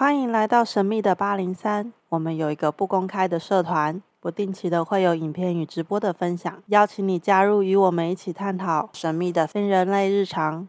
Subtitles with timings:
[0.00, 1.92] 欢迎来到神秘的八零三。
[2.08, 10.66] 我们有一个不公开的社团，不定期的会有影片与直播的分享，邀请你加入，与我们一起探讨神秘的非人类日常。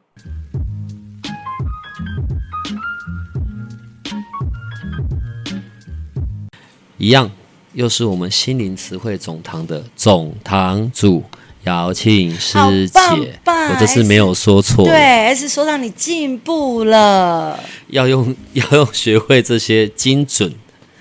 [6.97, 7.31] 一样，
[7.71, 11.23] 又是我们心灵词汇总堂的总堂主。
[11.63, 12.57] 瑶庆师
[12.89, 12.99] 姐，
[13.45, 17.59] 我这次没有说错，对，还是说让你进步了。
[17.89, 20.51] 要用 要用学会这些精准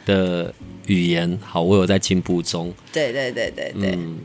[0.05, 0.53] 的
[0.87, 2.73] 语言，好，我有在进步中。
[2.93, 4.19] 对对对对对，嗯，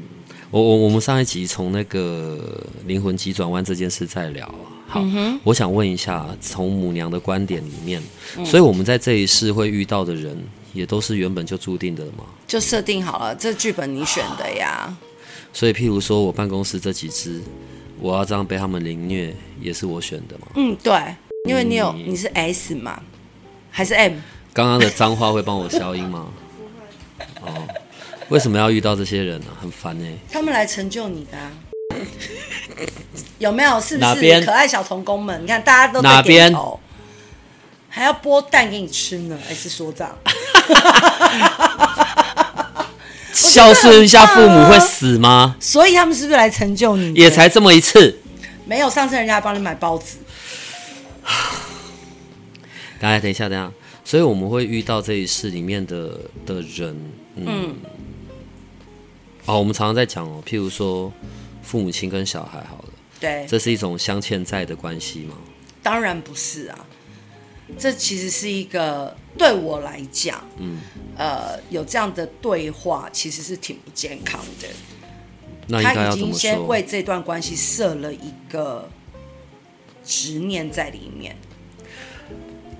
[0.51, 4.45] 我我我们上一集从那个灵魂急转弯这件事再聊，
[4.87, 8.01] 好，嗯、我想问一下，从母娘的观点里面，
[8.37, 10.37] 嗯、所以我们在这一世会遇到的人，
[10.73, 12.25] 也都是原本就注定的吗？
[12.45, 14.93] 就设定好了，这剧本你选的呀。
[15.55, 17.41] 所以，譬如说我办公室这几只，
[18.01, 20.47] 我要这样被他们凌虐，也是我选的嘛？
[20.55, 20.93] 嗯，对，
[21.47, 23.01] 因为你有你是 S 嘛，
[23.71, 24.17] 还是 M？
[24.51, 26.27] 刚刚的脏话会帮我消音吗？
[27.39, 27.65] 哦，
[28.27, 29.55] 为什么要遇到这些人呢、啊？
[29.61, 30.17] 很烦呢、欸。
[30.29, 31.49] 他们来成就你的、啊，
[33.39, 33.79] 有没有？
[33.79, 34.41] 是不是？
[34.41, 36.77] 可爱小童工们，你看大家都在点头，
[37.87, 40.17] 还要剥蛋给你吃呢？S 说这样。
[43.35, 45.55] 消失一下，父母会死吗？
[45.59, 47.13] 所以他们是不是来成就你？
[47.13, 48.17] 也才这么一次，
[48.65, 50.17] 没有上次人家帮你买包子。
[52.99, 53.71] 大家等一下，等一下，
[54.03, 56.95] 所以我们会遇到这一世里面的的人，
[57.35, 57.75] 嗯，嗯
[59.45, 61.11] 哦，我们常常在讲哦，譬如说
[61.61, 65.35] 父母亲跟小孩，好了，对，这是一种镶嵌在的关系吗？
[65.83, 66.79] 当然不是啊，
[67.77, 69.15] 这其实是一个。
[69.37, 70.79] 对我来讲，嗯，
[71.17, 74.67] 呃，有这样的对话其实是挺不健康的。
[75.67, 76.29] 那应该要怎么说？
[76.29, 78.89] 他已经先为这段关系设了一个
[80.05, 81.35] 执念在里面。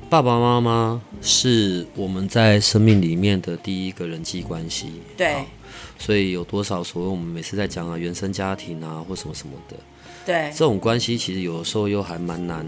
[0.09, 5.44] 爸爸妈妈是我们在生命里面的第一个人际关系，对，
[5.99, 9.76] 所以有多少所谓我们每次在讲啊原生家庭啊或什么什么的，
[10.26, 12.65] 对，这种关系其实有的时候又还蛮难。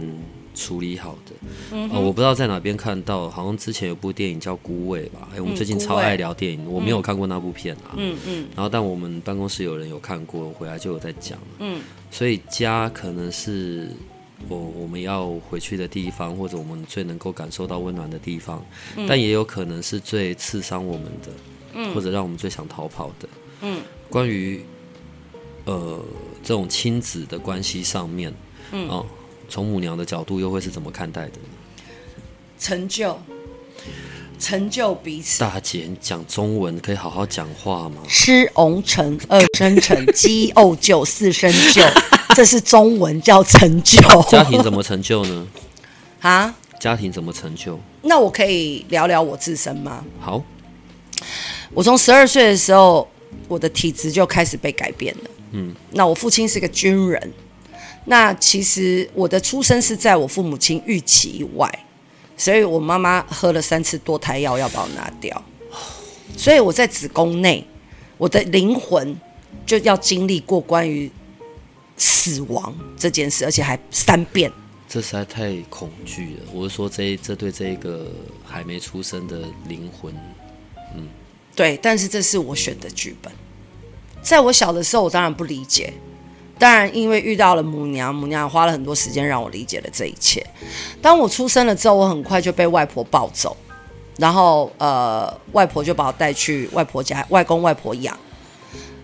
[0.57, 1.33] 处理好的，
[1.71, 5.27] 嗯、呃，我不知道在哪边看到，好像之前有部电影叫《孤味》吧？
[5.31, 7.93] 哎、欸，我们最近超爱聊电影，嗯、我没有看过那部片啊。
[7.95, 8.47] 嗯嗯。
[8.55, 11.37] 然后，但我们办公室有人有看过，回来就有在讲。
[11.59, 11.79] 嗯。
[12.09, 13.89] 所以家可能是
[14.49, 21.31] 我我们要回去的地方，或者我们最能够感受到温暖的地方，嗯、但也有可能是最刺伤我们的，
[21.75, 23.29] 嗯，或者让我们最想逃跑的。
[23.61, 23.79] 嗯。
[24.09, 24.63] 关于
[25.65, 26.01] 呃
[26.41, 28.33] 这种亲子的关系上面，
[28.71, 28.89] 嗯。
[28.89, 29.05] 哦
[29.49, 31.49] 从母娘的角度，又会是怎么看待的呢？
[32.59, 33.19] 成就，
[34.39, 35.39] 成就彼此。
[35.39, 38.01] 大姐，你讲中文可以好好讲话吗？
[38.07, 41.81] 吃翁成，二生成，鸡怄就，四生就，
[42.35, 44.01] 这是中文叫成就。
[44.23, 45.47] 家庭怎么成就呢？
[46.21, 46.55] 啊？
[46.79, 47.79] 家庭怎么成就？
[48.01, 50.03] 那我可以聊聊我自身吗？
[50.19, 50.43] 好，
[51.73, 53.07] 我从十二岁的时候，
[53.47, 55.29] 我的体质就开始被改变了。
[55.51, 57.33] 嗯，那我父亲是个军人。
[58.09, 61.69] 那其实我的出生是在我父母亲预期以外，
[62.37, 65.43] 所以我妈妈喝了三次堕胎药要把我拿掉，
[66.37, 67.67] 所以我在子宫内，
[68.17, 69.13] 我的灵魂
[69.65, 71.11] 就要经历过关于
[71.97, 74.49] 死亡这件事，而且还三遍。
[74.87, 76.45] 这实在太恐惧了。
[76.53, 78.09] 我是说这，这这对这一个
[78.45, 80.15] 还没出生的灵魂，
[80.95, 81.09] 嗯，
[81.53, 83.29] 对，但是这是我选的剧本。
[84.21, 85.91] 在我小的时候，我当然不理解。
[86.59, 90.45] 当然，因为遇到了母娘，母娘花了很多时间让我理解了这一切。
[91.01, 93.55] 当我出生了之后，我很快就被外婆抱走，
[94.17, 98.17] 然后呃，外婆就把我带去外婆家，外公外婆养。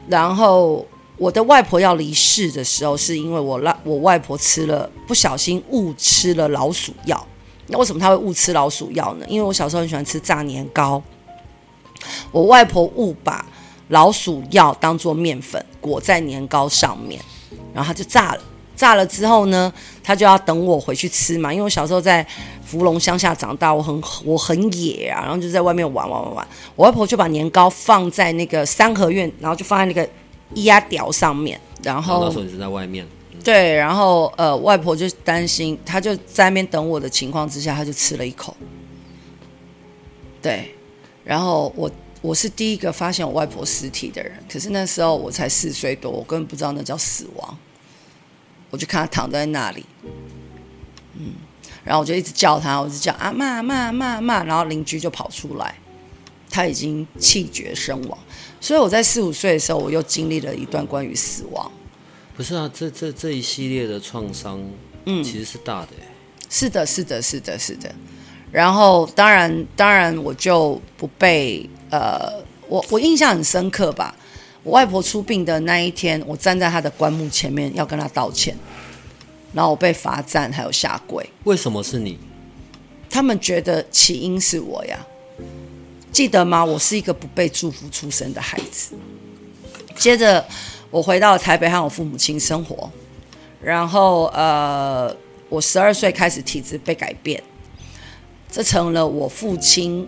[0.07, 0.85] 然后
[1.17, 7.27] 我的外婆要离世的时候，是因为我让我外婆吃了不小心误吃了老鼠药。
[7.67, 9.25] 那为什么她会误吃老鼠药呢？
[9.29, 11.01] 因为我小时候很喜欢吃炸年糕，
[12.31, 13.45] 我外婆误把
[13.89, 17.21] 老鼠药当做面粉裹在年糕上面。
[17.73, 18.41] 然后他就炸了，
[18.75, 19.71] 炸了之后呢，
[20.03, 21.51] 他就要等我回去吃嘛。
[21.51, 22.25] 因为我小时候在
[22.63, 26.47] 福隆乡下长大，我很我很野啊，然后就在外面玩玩玩玩。
[26.75, 30.07] 我外婆就把年糕放在那个三合院，然后就放在那个
[30.63, 31.59] 压屌上面。
[31.83, 33.07] 然后那时候你是在外面。
[33.43, 38.55] 对，然后呃，外婆就担心，她就在那边等我的情况之下，她就吃了一口。
[40.41, 40.73] 对，
[41.23, 41.89] 然后我。
[42.23, 47.57] 我是第一个发现我外婆尸体的人，可是那时候我才四岁多，我根本不知道那叫死亡。
[48.69, 49.85] 我就看她躺在那里，
[51.17, 51.33] 嗯，
[51.83, 55.75] 然后我就一直叫她，我就叫阿嬷、阿嬷、阿嬷、阿嬷，然后邻居就跑出来，
[56.49, 58.17] 她已经气绝身亡。
[58.61, 61.69] 所以我在四五岁的时候，我又经历了一段关于死亡。
[62.37, 64.63] 不是啊，这这这一系列的创伤，
[65.05, 65.89] 嗯，其实是大的。
[66.49, 67.93] 是的，是的，是的，是的。
[68.49, 74.15] 然后当然当然我就不被呃，我我印象很深刻吧。
[74.63, 78.57] 我外婆出殡的那一天，我站在她的棺木前面要跟她道歉，
[79.53, 81.23] 然后我被罚站还有下跪。
[81.43, 82.17] 为什么是你？
[83.11, 84.97] 他们觉得起因是我呀。
[86.11, 86.65] 记得吗？
[86.65, 88.95] 我是一个不被祝福出生的孩子。
[89.95, 90.43] 接着，
[90.89, 92.89] 我回到台北和我父母亲生活。
[93.61, 95.15] 然后，呃，
[95.47, 97.43] 我十二岁开始体质被改变，
[98.51, 100.07] 这成了我父亲，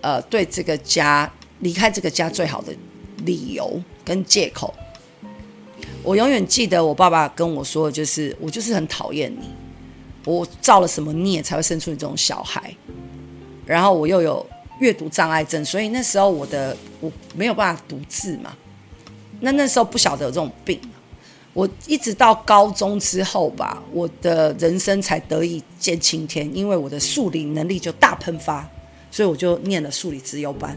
[0.00, 1.30] 呃，对这个家
[1.60, 2.72] 离开这个家最好的
[3.24, 4.74] 理由跟借口。
[6.02, 9.50] 我永远记得我爸爸跟我说就是：“我就是很讨厌你，
[10.24, 12.74] 我造了什么孽才会生出你这种小孩？”
[13.66, 14.46] 然后我又有。
[14.80, 18.56] 阅读障碍症，所以那时候我的我没有办法读字嘛。
[19.40, 20.80] 那那时候不晓得有这种病，
[21.52, 28.66] 我一直到高中之后吧，我的人生才得以见青天，因为我的数理能力就大喷发，
[29.10, 30.76] 所以我就念了数理资优班。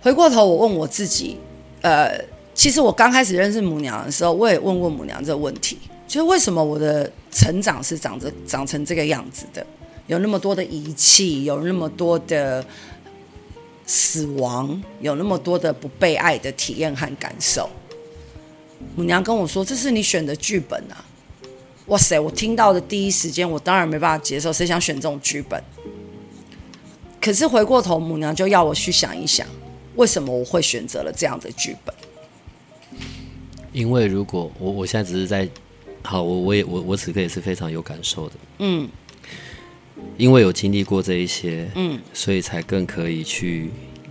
[0.00, 1.36] 回过头，我问我自己，
[1.82, 2.18] 呃，
[2.54, 9.64] 其实我刚开始认识母娘的时候，我也问过母娘这个问题，就是为什么我的成长是长着长成这个样子的？
[10.06, 12.64] 有那么多的遗弃，有那么多的
[13.86, 17.68] 死亡，有那么多的不被爱的体验和感受。
[18.96, 21.04] 母娘跟我说：“这是你选的剧本啊！”
[21.88, 22.18] 哇塞！
[22.18, 25.62] 我听到的第一时间，我当然没办法接受，谁想选这种剧本？
[27.28, 29.46] 可是回过头，母娘就要我去想一想，
[29.96, 31.94] 为什么我会选择了这样的剧本？
[33.70, 35.46] 因为如果我我现在只是在，
[36.02, 38.88] 好，我我也我我此刻也是非常有感受的，嗯。
[40.16, 43.68] 因为有经历过这一些，嗯，所以才更可以去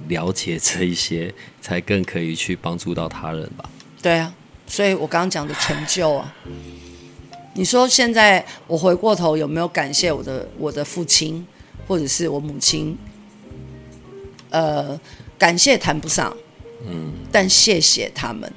[0.07, 3.67] 了解这一些， 才更可以去帮助到他人吧。
[3.99, 4.31] 对啊，
[4.67, 6.31] 所以我刚刚讲的成就啊，
[7.55, 11.43] 你说现在我回过头有没有感谢我的我的父亲
[11.87, 12.95] 或者是我母亲？
[14.49, 14.99] 呃，
[15.37, 16.35] 感谢谈不上，
[16.85, 18.51] 嗯，但谢谢他们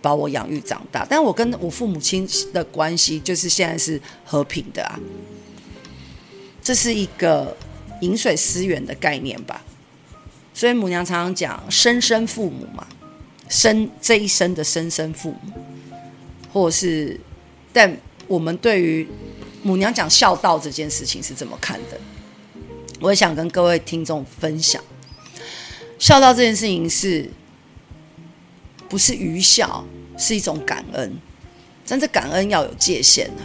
[0.00, 1.06] 把我养育长大。
[1.08, 4.98] 但我跟我父母亲的关系就是现在是和平的啊。
[6.62, 7.54] 这是一个
[8.00, 9.62] 饮水思源的概念吧，
[10.54, 12.86] 所以母娘常常讲生身父母嘛，
[13.48, 15.52] 生这一生的生身父母，
[16.50, 17.20] 或是，
[17.70, 17.94] 但
[18.26, 19.06] 我们对于
[19.62, 22.00] 母娘讲孝道这件事情是怎么看的？
[23.00, 24.82] 我也想跟各位听众分享，
[25.98, 27.30] 孝道这件事情是
[28.88, 29.84] 不是愚孝，
[30.18, 31.16] 是一种感恩，
[31.86, 33.42] 但这感恩要有界限啊。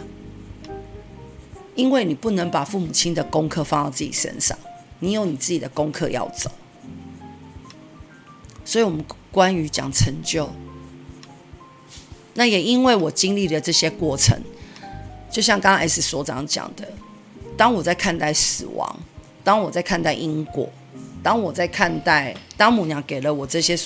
[1.76, 4.58] 因为你不能把父母亲的功课放到自己身上，
[4.98, 6.50] 你有你自己的功课要走。
[8.64, 9.02] 所以，我们
[9.32, 10.50] 关于讲成就，
[12.34, 14.38] 那也因为我经历了这些过程，
[15.30, 16.86] 就像刚刚 S 所长讲的，
[17.56, 19.00] 当我在看待死亡，
[19.42, 20.70] 当我在看待因果，
[21.22, 23.76] 当我在看待当母娘给了我这些，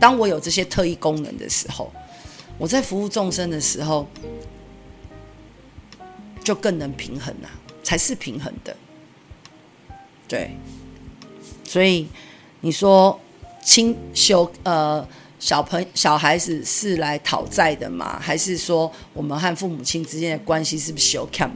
[0.00, 1.92] 当我有这些特异功能的时候，
[2.56, 4.06] 我在服务众生的时候。
[6.44, 7.50] 就更能平衡了，
[7.82, 8.74] 才是平衡的。
[10.26, 10.50] 对，
[11.62, 12.08] 所以
[12.62, 13.20] 你说
[13.62, 15.06] 亲修呃
[15.38, 18.18] 小朋小孩子是来讨债的吗？
[18.18, 21.50] 还是说我们和父母亲之间的关系是不是修 cam？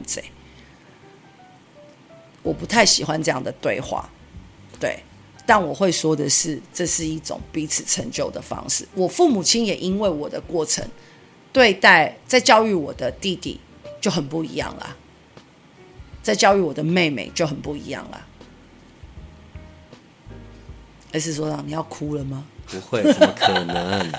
[2.43, 4.07] 我不太喜欢这样的对话。
[4.83, 5.01] 对，
[5.45, 8.85] 但我会说的是，这是一种彼此成就的方式。
[8.93, 10.85] 我父母亲也因为我的过程
[11.53, 13.59] 对待，在教育我的弟弟。
[14.03, 14.97] 就很不一样啦，
[16.21, 18.27] 在教育我的妹妹就很不一样了。
[21.13, 22.43] S 所长，你要哭了吗？
[22.67, 24.11] 不会，怎么可能？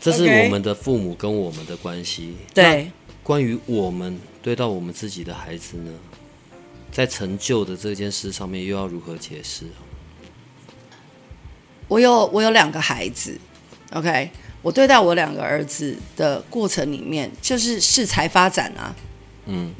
[0.00, 2.34] 这是 我们的父母跟我们的关系。
[2.54, 2.90] 对，
[3.22, 5.92] 关于我们对到我们自己的孩子呢，
[6.90, 9.64] 在成就的这件事上面，又要如何解释？
[11.86, 13.38] 我有我有两个孩子
[13.92, 14.30] ，OK。
[14.60, 18.94] 我对待我两个儿子的过程里面，就是适才发展啊，
[19.46, 19.72] 嗯，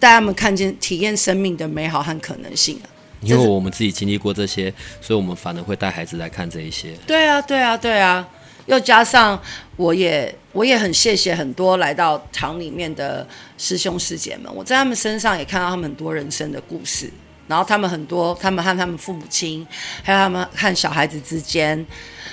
[0.00, 2.90] 带他们看见、体验生命的美好和可能性啊。
[3.22, 6.92] 因为我们自己经历过这些，所以我们反而会带孩子来看这一些。
[7.06, 8.28] 对啊，对啊，对啊。
[8.66, 9.40] 又加上
[9.76, 17.10] 我也我也很谢谢很多来到堂里面的师兄师姐们，我在他们身上也看到他们很多人生的故事。
[17.48, 19.64] 然后他们很多，他们和他们父母亲，
[20.02, 21.86] 还有他们和小孩子之间。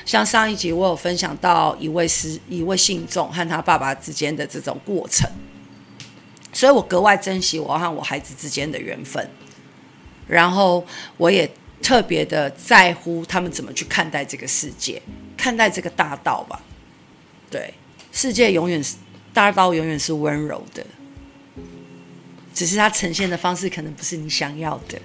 [0.06, 5.30] 像上一集我有分享到一位师一位信众和他爸爸之间的这种过程，
[6.52, 9.30] 所以我格外珍惜我和我孩子之间的缘分，
[10.28, 10.84] 然后
[11.18, 11.48] 我也
[11.84, 15.00] 特别的在乎他们怎么去看待这个世界，
[15.38, 16.60] 看待这个大道吧。
[17.52, 17.72] 对，
[18.12, 18.96] 世界永远是
[19.34, 20.84] 大道，永远是温柔的。
[22.54, 25.00] 只是它呈现的方式可能不是你想要的。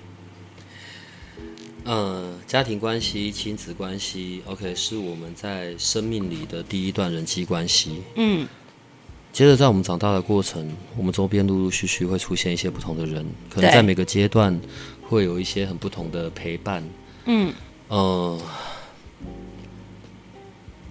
[1.84, 8.02] 呃，家庭关系、亲子关系，OK，是我们在生命里的第一段人际关系。
[8.16, 8.46] 嗯，
[9.32, 14.60] 接着在我们长大的过程，我们周边陆陆续续会出现一些不同的人，可能在每个阶段
[15.08, 16.84] 会有一些很不同的陪伴。
[17.24, 17.52] 嗯，
[17.88, 18.38] 呃，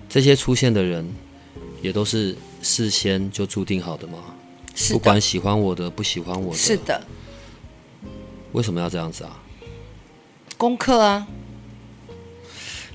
[0.09, 1.07] 这些出现的人
[1.81, 4.17] 也都是事先就注定好的吗？
[4.75, 4.97] 是的。
[4.97, 7.01] 不管喜欢我的，不喜欢我的，是的。
[8.53, 9.39] 为什么要这样子啊？
[10.57, 11.27] 功课啊，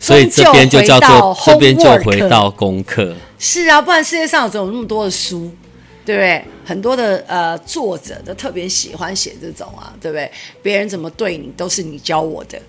[0.01, 3.15] 所以这边就叫做这边就回到功课。
[3.39, 5.53] 是啊，不然世界上怎么有那么多的书，
[6.05, 6.45] 对不对？
[6.65, 10.31] 很多的呃作者都特别喜欢写这种啊，对不对？
[10.63, 12.61] 别人怎么对你，都是你教我的。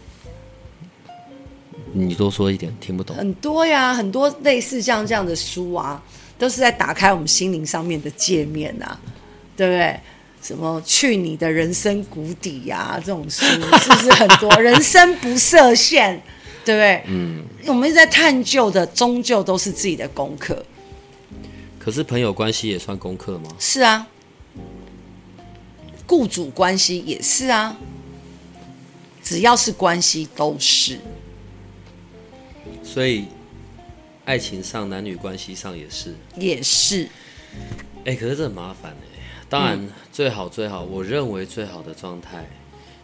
[1.93, 3.15] 你多说一点，听不懂。
[3.15, 6.01] 很多呀，很多类似像这样的书啊，
[6.37, 8.99] 都是在打开我们心灵上面的界面啊，
[9.55, 9.99] 对不对？
[10.41, 12.99] 什么去你的人生谷底呀、啊？
[12.99, 14.53] 这种书是不是很多？
[14.59, 16.19] 人生不设限，
[16.65, 17.01] 对不对？
[17.07, 20.65] 嗯，我们在探究的，终究都是自己的功课。
[21.83, 23.49] 可是朋友关系也算功课吗？
[23.59, 24.07] 是啊，
[26.07, 27.75] 雇主关系也是啊，
[29.21, 30.97] 只要是关系都是。
[32.81, 33.25] 所以，
[34.23, 37.03] 爱情上、男女关系上也是，也是。
[38.05, 39.19] 哎、欸，可是这很麻烦哎。
[39.49, 42.49] 当然，最好最好，我认为最好的状态，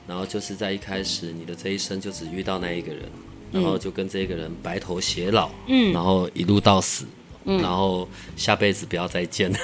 [0.08, 3.04] 然后就是在一开始，你的这一生就只遇到那一个人，
[3.52, 7.10] 然后就跟这个人白头偕老，嗯，然后一路到死，嗯，
[7.58, 9.52] 然后下辈子不要再见。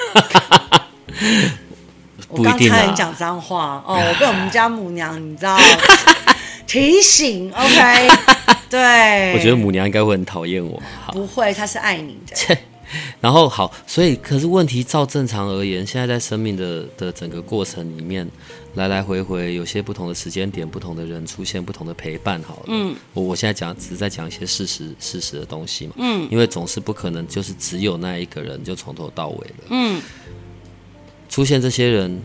[2.27, 2.75] 不一定啊。
[2.77, 5.57] 我刚才讲脏话哦，我被我们家母娘你知道
[6.67, 8.09] 提醒，OK？
[8.69, 10.81] 对，我觉得母娘应该会很讨厌我。
[11.13, 12.57] 不会，她是爱你的。
[13.19, 18.27] 然后好，所以可是问题照正常而言，现在在生命的的整个过程里面，
[18.75, 22.41] 来来回回有些不同的时间点，不同的人出现，不同的陪伴。
[22.43, 30.01] 好了，嗯，我我现在讲只是在讲一些事实事实的东西嘛，嗯，因为总是不可能就是只有那一个人就从头到尾了，嗯，
[31.29, 32.21] 出现这些人，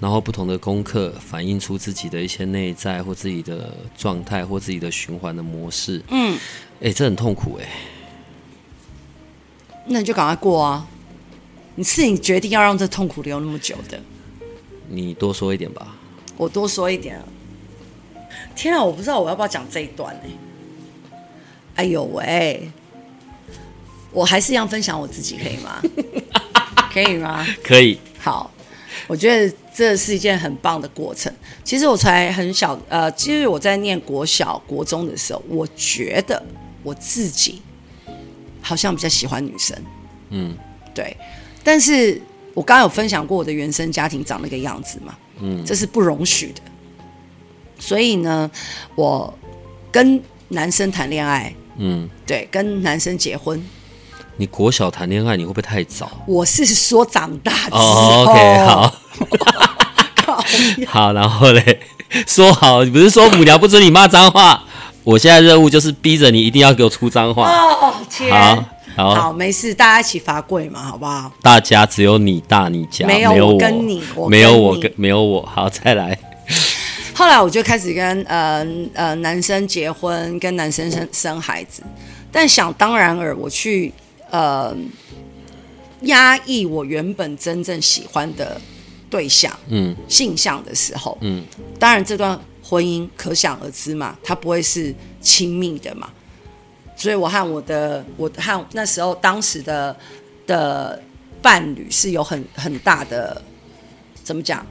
[0.00, 6.36] 然后不同的功课反映出自己的一些内在或自己的状态或自己的循环的模式，嗯，
[6.80, 7.68] 哎，这很痛苦哎。
[9.86, 10.86] 那你就赶快过啊！
[11.74, 14.00] 你是你决定要让这痛苦留那么久的。
[14.88, 15.96] 你多说一点吧。
[16.36, 17.20] 我多说一点。
[18.54, 21.18] 天啊，我不知道我要不要讲这一段呢？
[21.76, 22.70] 哎呦喂！
[24.10, 25.82] 我还是一样分享我自己，可以吗？
[26.92, 27.46] 可以吗？
[27.62, 27.98] 可以。
[28.18, 28.50] 好，
[29.06, 31.32] 我觉得这是一件很棒的过程。
[31.64, 36.42] 其实我才很小，呃，其实我在念国小、国中的时候，我觉得
[36.82, 37.62] 我自己。
[38.64, 39.76] 好像比较喜欢女生，
[40.30, 40.56] 嗯，
[40.94, 41.16] 对，
[41.64, 42.22] 但是
[42.54, 46.60] 我刚刚有分享过我的原生家庭长那个样子嘛，嗯，这是不容许的，
[47.78, 48.50] 所以呢，
[48.94, 49.32] 我
[49.90, 53.62] 跟男生谈恋爱，嗯，对，跟男生结婚。
[54.36, 56.10] 你国小谈恋爱，你会不会太早？
[56.26, 58.24] 我是说长大之后。
[58.24, 58.94] Oh, OK，好，
[60.88, 61.80] 好，然后嘞，
[62.26, 64.64] 说好，你不是说母娘不准你骂脏话？
[65.04, 67.50] 我现在任务就是逼着你一定要给我出脏话。
[67.50, 68.64] 哦天，好，
[68.96, 71.32] 好，好，没事，大家一起罚跪嘛，好不好？
[71.42, 75.42] 大家只有你大你家，没有我跟你，没有我跟没有我。
[75.46, 76.18] 好，再来。
[77.14, 81.82] 后来我就开始跟呃呃男生结婚，跟男生生生孩子，
[82.30, 83.92] 但想当然尔，我去
[84.30, 84.74] 呃
[86.02, 88.60] 压抑我原本真正喜欢的
[89.10, 91.44] 对象，嗯，性向的时候，嗯，
[91.78, 92.38] 当然这段。
[92.64, 96.08] 婚姻可想而知嘛，他不会是亲密的嘛，
[97.02, 99.96] 所以我和我的我和那时候当时的
[100.46, 101.02] 的
[101.42, 103.42] 伴侣是有很很大的
[104.22, 104.64] 怎么讲，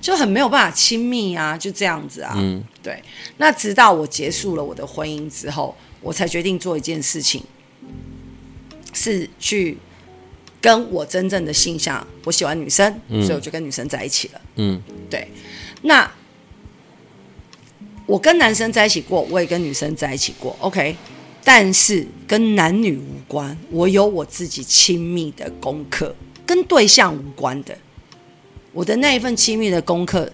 [0.00, 3.02] 就很没有办法亲密啊，就这样子啊，嗯，对。
[3.36, 7.42] 那直到我结束了我的婚姻之后，我才决定做一件事情，
[8.94, 9.76] 是去
[10.62, 14.80] 跟我真正的性向，我喜欢女生，嗯，所以我就跟女生在一起了，嗯，
[15.10, 15.28] 对，
[15.82, 16.10] 那。
[18.06, 20.96] 我跟男生在一起过，我也跟女生在一起过，OK，
[21.48, 26.12] 但是跟男女无关，我有我自己亲密的功课，
[26.44, 27.72] 跟对象无关的。
[28.72, 30.28] 我的那一份亲密的功课，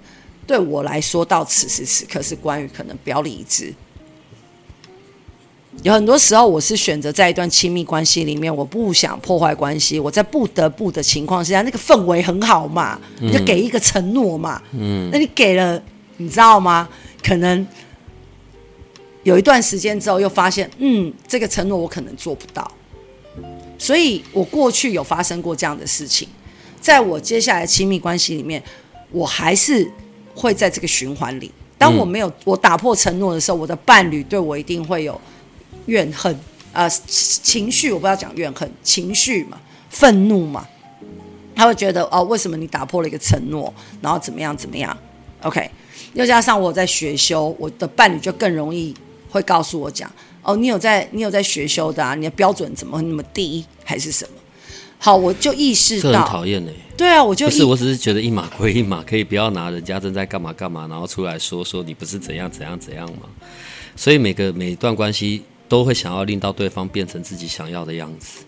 [0.46, 3.74] 对我来说到此时此刻是关于可能表里一致。
[5.82, 15.82] 有很多时候，我是选择在一段亲密关系里面，我不想破坏关系，我在不得不的情况之下，那个氛围很好嘛，你就给一个承诺嘛，嗯，那你给了，
[16.16, 16.88] 你知道吗？
[17.22, 17.66] 可能
[19.22, 22.70] 有一段时间之后，又发现，嗯，这个承诺我可能做不到，
[23.78, 26.28] 所以我过去有发生过这样的事情，
[26.80, 28.62] 在我接下来亲密关系里面，
[29.10, 29.90] 我还是
[30.34, 31.50] 会在这个循环里。
[31.78, 35.20] 当我没有我打破承诺的时候，我的伴侣对我一定会有
[35.86, 36.32] 怨恨。
[36.72, 39.60] 啊、呃，情绪我不要讲怨恨，情绪嘛，
[39.90, 40.66] 愤怒嘛，
[41.54, 44.96] 他会觉得哦，为什么你打破了一个承诺，然后怎么样怎么样
[45.42, 45.70] ？OK，
[46.14, 48.94] 又加上我在学修，我的伴侣就更容易
[49.32, 50.08] 会告诉我讲
[50.42, 54.34] 哦，你有在你有在学修的啊，你的标准怎么那么低，还是什么？
[54.98, 56.70] 好，我就意识到很讨厌呢。
[56.96, 63.22] 对啊，我就不是，我只是觉得一码归一码，可以不要拿人家正在干嘛干嘛，然后出来说说你不是怎样怎样怎样嘛？
[63.96, 68.44] 所以每个每一段关系都会想要令到对方变成自己想要的样子。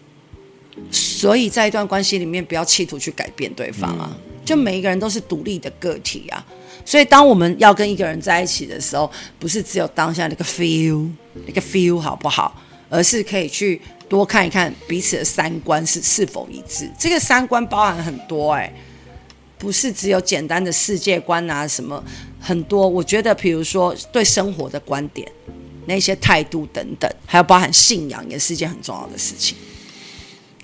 [0.90, 4.10] 所以在一段关系里面，不要企图去改变对方啊。
[4.12, 6.44] 嗯、就每一个人都是独立的个体啊。
[6.84, 11.08] 所以当我们要跟一个人在一起的时候，不是只有当下那个 feel，
[11.46, 12.60] 那个 feel 好不好？
[12.88, 13.80] 而是可以去。
[14.06, 18.72] 多看一看彼此的三观是是否一致，这个三观包含很多哎、
[19.58, 22.04] 不是只有简单的世界观啊什么，
[22.38, 22.86] 很多。
[22.86, 25.26] 我觉得，比如说对生活的观点、
[25.86, 29.56] 那些态度等等，还有包含信仰，也是一件很重要的事情。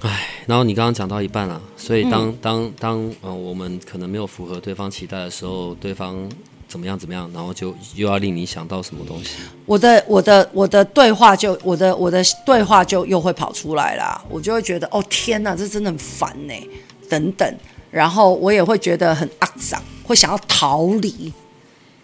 [0.00, 6.28] 哎，然后你刚刚讲到一半了，所以当、嗯、当当呃，我们可能没有符合对方期待的时候，对方。
[6.70, 6.96] 怎么样？
[6.96, 7.28] 怎么样？
[7.34, 9.30] 然后就又要令你想到什么东西？
[9.66, 14.24] 我的我的我的对话就我的我的对话就又会跑出来啦。
[14.28, 16.54] 我就会觉得哦天哪，这真的很烦呢，
[17.08, 17.56] 等等。
[17.90, 21.32] 然后我也会觉得很肮脏，会想要逃离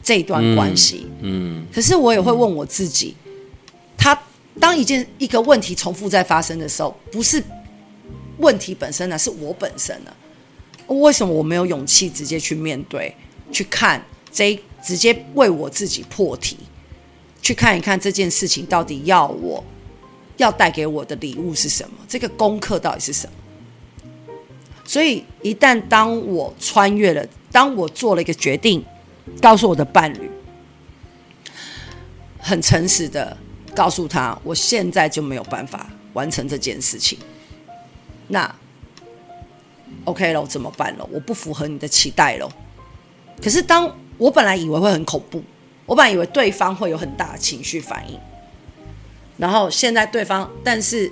[0.03, 1.07] 这段关系。
[1.21, 1.61] 嗯。
[1.61, 3.33] 嗯，可是我也会问我自己，嗯、
[3.97, 4.21] 他
[4.59, 7.41] 当一件一个问题重复在发生的时候，不是
[8.38, 10.12] 问题本身呢，是我本身呢？
[10.88, 13.14] 为什么我没有勇气直接去面对，
[13.50, 14.05] 去看？
[14.31, 16.59] 这直接为我自己破题，
[17.40, 19.64] 去看一看这件事情到底要我
[20.37, 21.97] 要带给我的礼物是什么？
[22.07, 23.33] 这个功课到底是什么？
[24.85, 28.85] 所以一旦当我穿越了，当我做了一个决定，
[29.40, 30.31] 告诉我的伴侣，
[32.38, 33.35] 很诚实的
[33.75, 37.18] 告诉他，我现在就没有办法完成这件事情。
[38.29, 38.55] 那
[40.05, 41.09] OK 了，怎么办了？
[41.12, 42.49] 我不符合你的期待了。
[43.43, 45.43] 可是当我本来以为会很恐怖，
[45.85, 48.19] 我本来以为对方会有很大的情绪反应，
[49.37, 51.11] 然后现在对方，但是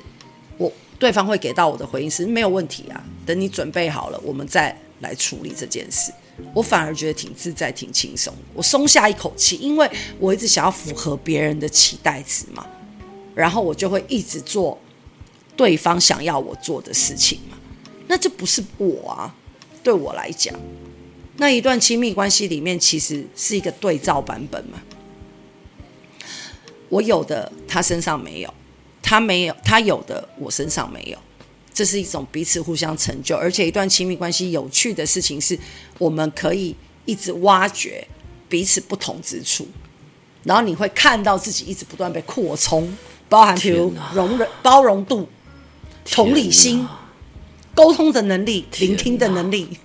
[0.57, 6.13] 我对方会给到我的回应是没有问题啊，等你准备好了，我们再来处理这件事。
[6.53, 12.67] 我反而觉得挺自在、挺轻松，我松下一口气，因为我一直想要符合别人的期待值嘛，
[13.37, 14.77] 然后我就会一直做
[15.57, 17.57] 对方想要我做的事情嘛，
[18.09, 19.35] 那这不是我啊，
[19.83, 20.55] 对我来讲。
[21.37, 24.81] 那一段亲密关系里面，其实是一个对照版本嘛。
[26.89, 28.49] 我有的，他身上没有；
[29.03, 31.19] 他没有，他有的，我身上没有。
[31.73, 35.59] 这是一种彼此互相成就，而且一段亲密关系有趣的事情是，
[35.99, 38.07] 我们可以一直挖掘
[38.49, 39.67] 彼此不同之处，
[40.45, 42.97] 然后你会看到自己一直不断被扩充，
[43.29, 45.29] 包含比如容忍、包容度、
[46.05, 46.87] 同理心、
[47.75, 49.79] 沟通的能力、聆听的能力。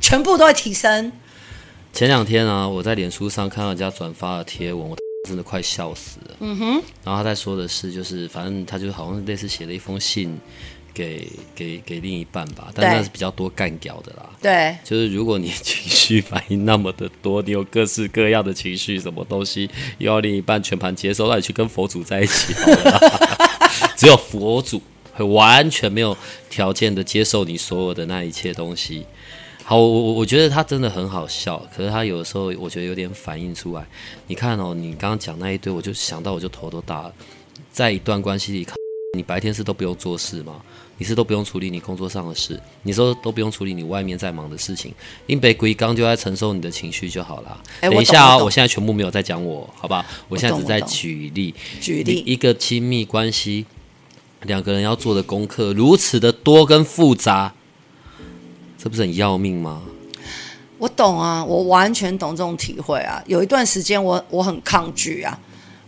[0.00, 1.10] 全部都会提升。
[1.90, 4.96] 前两天啊，我在脸书上看到人家转发的贴文，我
[5.26, 6.36] 真的快笑死了。
[6.40, 6.82] 嗯哼。
[7.02, 10.38] 然后他在说的是，就是反正他就好像类似写了一封信
[10.92, 14.28] 给给给另一半吧，但那是比较多干掉的啦。
[14.42, 14.76] 对。
[14.84, 23.48] 就是如果你情绪反应那么的多，你有各式各样的情绪，什么东西又要另一半全盘接收，那你去跟佛祖在一起好了。
[23.96, 24.82] 只有佛祖
[25.14, 26.16] 会完全没有
[26.50, 29.06] 条件的接受你所有的那一切东西。
[29.62, 33.86] 好，我我我觉得他真的很好笑，可是他有的时候我觉得有点反映出来。
[34.26, 37.14] 你看哦，你刚刚讲那一堆，我就想到我就头都大了。
[37.72, 38.66] 在一段关系里，
[39.16, 40.60] 你白天是都不用做事吗？
[40.96, 44.94] 你是都不用处理你工作上的事，你说都不用处理你外面在忙的事情，
[45.26, 47.60] 因为鬼刚就在承受你的情绪就好了。
[47.80, 50.06] 欸、等一下啊、哦，我，我现在全部没有在讲我，好吧？
[50.28, 53.66] 我现在只在举例，举例一个亲密关系，
[54.44, 57.52] 两个人要做的功课如此的多跟复杂。
[58.78, 59.82] 这不是很要命吗？
[60.76, 63.22] 我懂啊，我完全懂这种体会啊。
[63.26, 65.38] 有一段时间我，我很抗拒啊，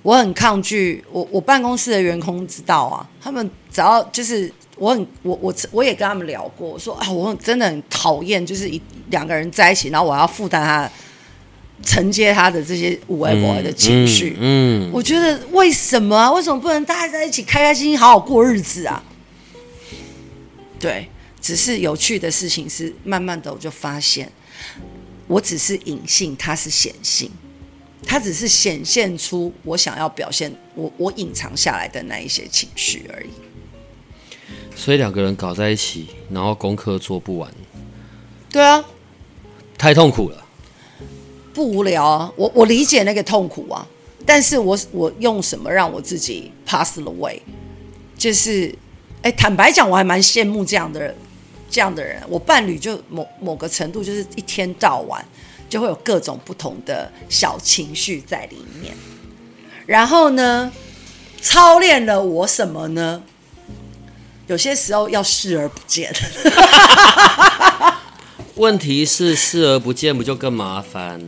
[0.03, 1.05] 我很抗拒。
[1.13, 10.91] 我我办公室的员工知道啊，他们只要就是我很我我我也跟他们聊过，说啊，我很真的很讨厌，就是一两个人在一起，然后我要负担他
[11.83, 14.37] 承接他的这些无微不微的情绪。
[14.39, 16.33] 嗯，嗯，我觉得为什么啊？
[16.33, 19.03] 为什么不能大家在一起开开心心好好过日子啊？
[20.79, 21.09] 对。
[21.39, 24.29] 只是有趣的事情是，慢慢的我就发现，
[25.29, 27.31] 我只是隐性，它是显性，
[28.05, 33.29] 它只是显现出我想要表现我我隐藏下来的那一些情绪而已。
[34.75, 37.49] 所以两个人搞在一起，然后功课做不完，
[38.51, 38.85] 对啊，
[39.79, 40.46] 太痛苦了。
[41.57, 43.87] 不无聊啊，我我理解那个痛苦啊，
[44.27, 47.41] 但是我我用什么让我自己 pass the way？
[48.19, 48.75] 就是，
[49.23, 51.17] 哎，坦白讲，我还蛮羡慕这样的人，
[51.71, 52.23] 这样的人。
[52.29, 55.27] 我伴侣就某某个程度，就是一天到晚
[55.67, 58.95] 就会有各种不同的小情绪在里面。
[59.87, 60.71] 然后呢，
[61.41, 63.23] 操练了我什么呢？
[64.47, 66.13] 有些时候要视而不见。
[68.57, 71.21] 问题是视而不见，不就更麻烦？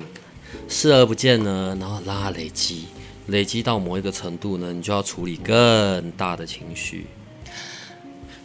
[0.67, 2.87] 视而不见呢，然后拉累积，
[3.27, 7.07] 累积到某一个程度呢，你就要处理更大的情绪。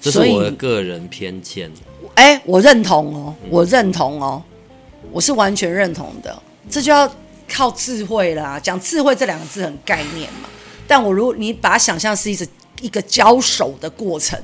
[0.01, 1.71] 这是我的个人偏见。
[2.15, 4.43] 哎，我认同哦，我认同哦，
[5.13, 6.37] 我是完全认同的。
[6.69, 7.09] 这就要
[7.47, 8.59] 靠智慧啦。
[8.59, 10.49] 讲智慧这两个字很概念嘛，
[10.85, 12.45] 但我如果你把它想象是一个
[12.81, 14.37] 一个交手的过程。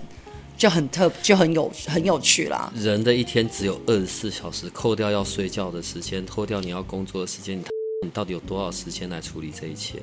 [0.59, 2.69] 就很特，就很有很有趣啦。
[2.75, 7.63] 人的一天只有二十四小时，扣掉要睡觉的时间，扣掉你要工作的时间，你
[8.05, 9.99] 你到底有多少时间来处理这一切？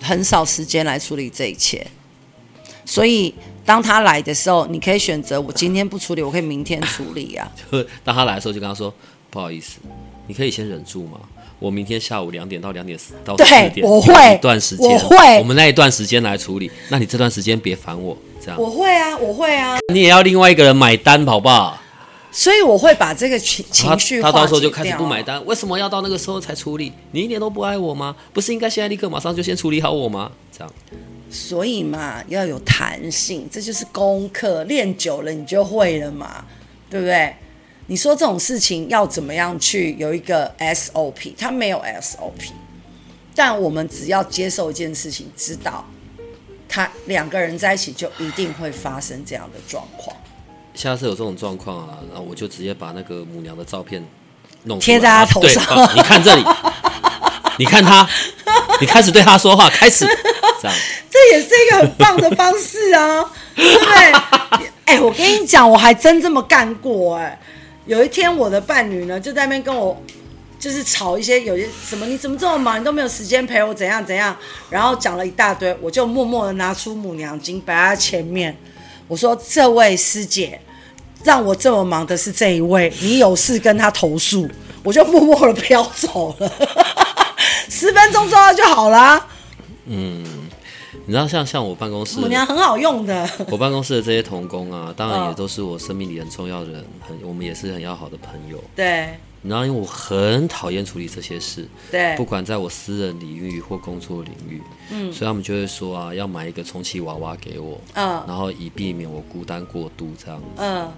[0.00, 1.84] 很少时间来处理这一切。
[2.84, 3.34] 所以
[3.64, 7.50] 当他来的时候，你可以选择我今天不处理，我可以明天处理啊。
[7.72, 8.94] 就当他来的时候，就跟他说
[9.30, 9.80] 不好意思，
[10.28, 11.18] 你可以先忍住吗？
[11.58, 16.70] 我明天下午两点到两点到四点，我会一段时间，我会，我们那一段时间来处理。
[16.88, 18.16] 那你这段时间别烦我。
[18.56, 19.78] 我会啊，我会啊。
[19.92, 21.78] 你也要另外一个人买单，好不好？
[22.30, 25.44] 所以我会把这个情情绪他，他到时候就开始不买单。
[25.44, 26.92] 为什么要到那个时候才处理？
[27.10, 28.16] 你一点都不爱我吗？
[28.32, 30.32] 不是应该现在立刻马上就先处理好我吗？
[30.50, 30.72] 这样。
[31.30, 34.64] 所以嘛，要有弹性，这就是功课。
[34.64, 36.44] 练久了你就会了嘛，
[36.88, 37.34] 对不对？
[37.86, 41.34] 你说这种事情要怎么样去有一个 SOP？
[41.36, 42.50] 他没有 SOP，
[43.34, 45.84] 但我们只要接受一件事情，知道。
[46.72, 50.16] 他两个人在一起就一定会发生这样的状况。
[50.74, 54.02] 下次有这种状况啊，然后我就直接把那个母娘的照片
[54.62, 55.62] 弄贴在他头上。
[55.94, 56.42] 你看这里，
[57.60, 58.08] 你看他，
[58.80, 60.06] 你开始对他说话，开始
[60.62, 60.76] 这样。
[61.10, 63.22] 这也是一个很棒的方式啊，
[63.54, 63.94] 对不对？
[64.86, 67.38] 哎、欸，我跟你讲，我还真这么干过哎、欸。
[67.84, 70.02] 有一天，我的伴侣呢就在那边跟我。
[70.62, 74.36] 就是吵一些，有些什么，你怎么这么忙，你都没有时间陪我，怎样怎样，
[74.70, 78.56] 然后讲了一大堆，我就默默的拿出母娘经摆在前面，
[79.08, 80.60] 我说：“这位师姐，
[81.24, 84.48] 让我这么忙的是这一位，你有事跟他投诉。”
[84.84, 86.52] 我就默默的飘走了，
[87.68, 89.26] 十分钟之后就好了。
[89.86, 90.24] 嗯，
[91.06, 98.62] 你知道像像我办公室母娘很好用的，我办公室的这些同工啊，当然也都是我生命里很重要的人，很我们也是很要好的朋友。
[98.76, 99.18] 对。
[99.42, 110.92] 然后因为我很讨厌处理这些事，对，不管在我私人领域或工作领域，嗯，所以他们就会说啊，要买一个充气娃娃给我，嗯，然后以避免我孤单过度这样子，嗯，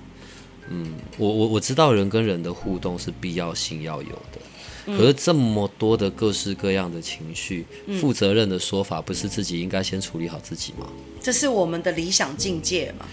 [0.68, 4.40] 嗯，我我我知道人跟人的互动是必要性要有的，
[4.86, 10.86] 嗯，可是这么多的各式各样的情绪，嗯，负责任的说法不是自己应该先处理好自己吗？
[11.22, 13.06] 这是我们的理想境界嘛，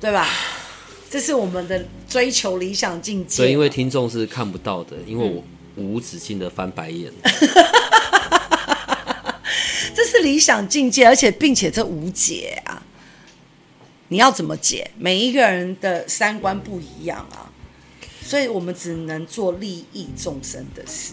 [0.00, 0.28] 对吧？
[1.14, 3.44] 这是我们的追求理想境界。
[3.44, 5.44] 对，因为听众是看不到的，因为我
[5.76, 7.12] 无止境的翻白眼。
[9.94, 12.82] 这是理想境界，而且并且这无解啊！
[14.08, 14.90] 你要怎么解？
[14.98, 17.46] 每一个人的三观不一样啊，
[18.20, 21.12] 所以我们只能做利益众生的事。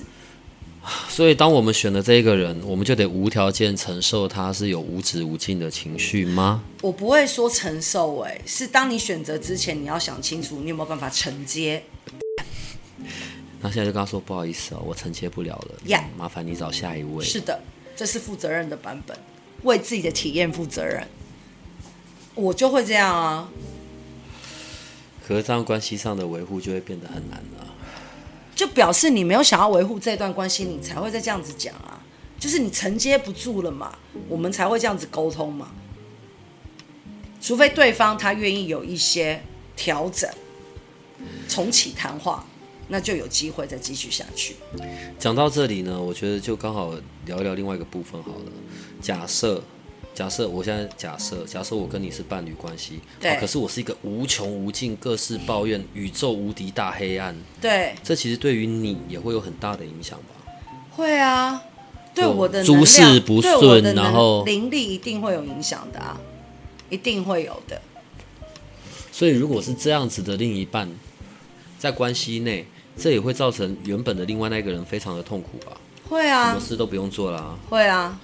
[1.07, 6.63] 所以，当我们选了这一个人，我们就得无条件承受他是有无止无尽的情绪吗？
[6.81, 11.83] 我不会说承受，哎，是当你选择之前，你要想清楚，你有没有办法承接。
[13.61, 17.23] 那现在就跟他说不好意思哦，我承接不了了，呀、yeah.，麻烦你找下一位。
[17.23, 17.61] 是的，
[17.95, 19.15] 这是负责任的版本，
[19.61, 21.07] 为自己的体验负责任。
[22.33, 23.49] 我就会这样啊。
[25.27, 27.60] 可是这样关系上的维护就会变得很难了。
[28.55, 32.01] 就表示你没有想要维护这段关系，你才会再这样子讲啊。
[32.39, 35.71] 就是你承接不住了嘛，我们才会这样子沟通嘛。
[37.41, 39.41] 除非对方他愿意有一些
[39.75, 40.29] 调整，
[41.47, 42.45] 重启谈话，
[42.87, 44.55] 那就有机会再继续下去。
[45.19, 46.93] 讲到这里呢，我觉得就刚好
[47.25, 48.51] 聊一聊另外一个部分好了。
[49.01, 49.63] 假设。
[50.13, 60.53] 假设我现在假设，假设我跟你是伴侣关系，对，可是我是一个无穷无尽、各式抱怨、宇宙无敌大黑暗，对，这其实对于你也会有很大的影响吧？
[60.91, 61.63] 会啊，
[62.13, 66.19] 对我的诸事不顺，然后灵力一定会有影响的啊，
[66.89, 67.81] 一定会有的。
[69.11, 70.89] 所以如果是这样子的另一半，
[71.79, 75.77] 在关系内，这也会造成原本的另外那个人非常的痛苦吧？
[76.09, 78.19] 会啊，什么事都不用做了啊，会啊。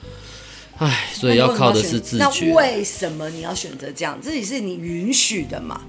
[0.80, 2.24] 唉，所以要靠的是自觉。
[2.24, 4.20] 那为什么你要选择这样？
[4.22, 5.82] 自己是你允许的嘛，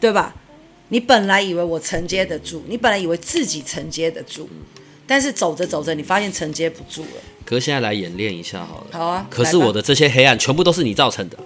[0.00, 0.34] 对吧？
[0.88, 4.48] 你本来以为我承接得住，你本来以为自己承接得住，
[5.06, 7.22] 但是走着走着，你发现承接不住了。
[7.46, 8.86] 可是现在来演练一下好了。
[8.92, 9.26] 好啊。
[9.30, 11.38] 可是我的这些黑暗全部都是你造成的。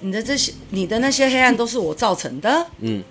[0.00, 2.66] 你的这些，你的那些黑暗都是我造成的。
[2.80, 3.02] 嗯。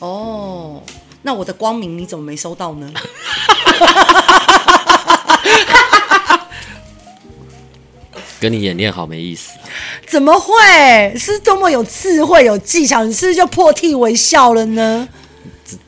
[0.00, 0.82] 哦，
[1.22, 2.92] 那我的光明你怎么没收到呢？
[8.44, 9.58] 跟你演练好没意思。
[10.06, 10.52] 怎么会？
[11.16, 15.08] 是多么有智慧、有技巧，你是不是就破涕为笑了呢？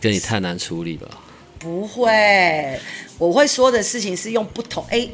[0.01, 1.11] 跟你太难处理了。
[1.59, 2.81] 不会，
[3.19, 5.07] 我会说的事情是用不同哎，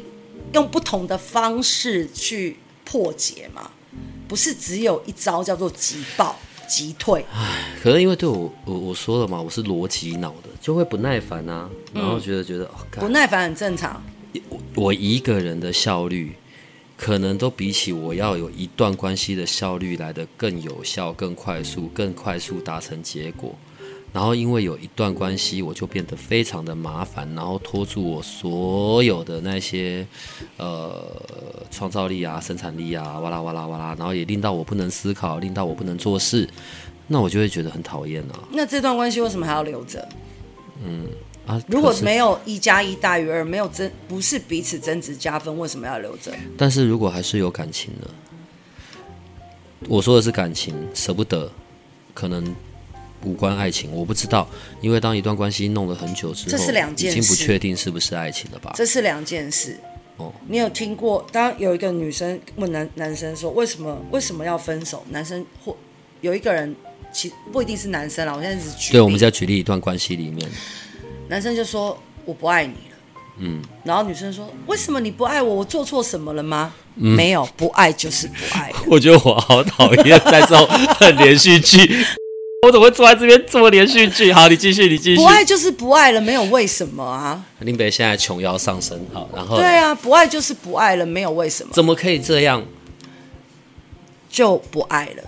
[0.53, 3.69] 用不同的方式去破解嘛，
[4.25, 7.25] 不是只有一招叫做急爆急退。
[7.35, 14.01] 唉，可能因为对我我我说了嘛，我是逻辑脑的，就会不耐烦啊，然后觉得、嗯、觉得、哦、不耐烦很正常。
[14.47, 16.33] 我我一个人的效率。
[16.95, 23.55] 可能都比起我要有一段关系的效率来得更有效、更快速、更快速达成结果。
[24.13, 30.05] 然后因为有一段关系，我就变得非常的麻烦，然后拖住我所有的那些
[30.57, 31.03] 呃
[31.71, 36.47] 创造力啊、生产力啊，哇啦哇啦哇啦，然后也令到我不能思考，令到我不能做事，
[37.07, 38.39] 那我就会觉得很讨厌啊。
[38.51, 40.07] 那这段关系为什么还要留着？
[40.85, 41.07] 嗯。
[41.45, 46.31] 啊，如果没有一加一大于二，没有增，不是彼此增值加分，为什么要留着？
[46.57, 48.09] 但是如果还是有感情的，
[49.89, 51.51] 我说的是感情，舍不得，
[52.13, 52.55] 可能
[53.23, 54.47] 无关爱情，我不知道，
[54.79, 58.71] 因为当一段关系弄了很久之后，这是两件事，已经不确定是不是爱情了吧？
[58.75, 59.77] 这是两件事。
[60.15, 61.27] 哦，你有听过？
[61.31, 65.03] 当有一个女生问男男生说，为什么为什么要分手？
[65.09, 65.75] 男生或
[66.21, 66.73] 有一个人，
[67.11, 70.49] 其不一定是男生啦，我现在只举，对，我们在举例一段关系里面。
[71.29, 72.97] 男生就说：“我不爱你了。”
[73.39, 75.55] 嗯，然后女生说：“为什么你不爱我？
[75.55, 78.71] 我做错什么了吗？”嗯，没有，不爱就是不爱。
[78.85, 80.67] 我觉得我好讨厌在这种
[80.99, 82.05] 很连续剧，
[82.67, 84.31] 我怎么会坐在这边做连续剧？
[84.31, 85.15] 好，你继续，你继续。
[85.15, 87.43] 不爱就是不爱了，没有为什么啊。
[87.61, 91.71] 林北现在琼瑶上身，好，然后对啊，不爱就是不爱了，没有为什么。
[91.73, 92.63] 怎么可以这样？
[94.29, 95.23] 就不爱了。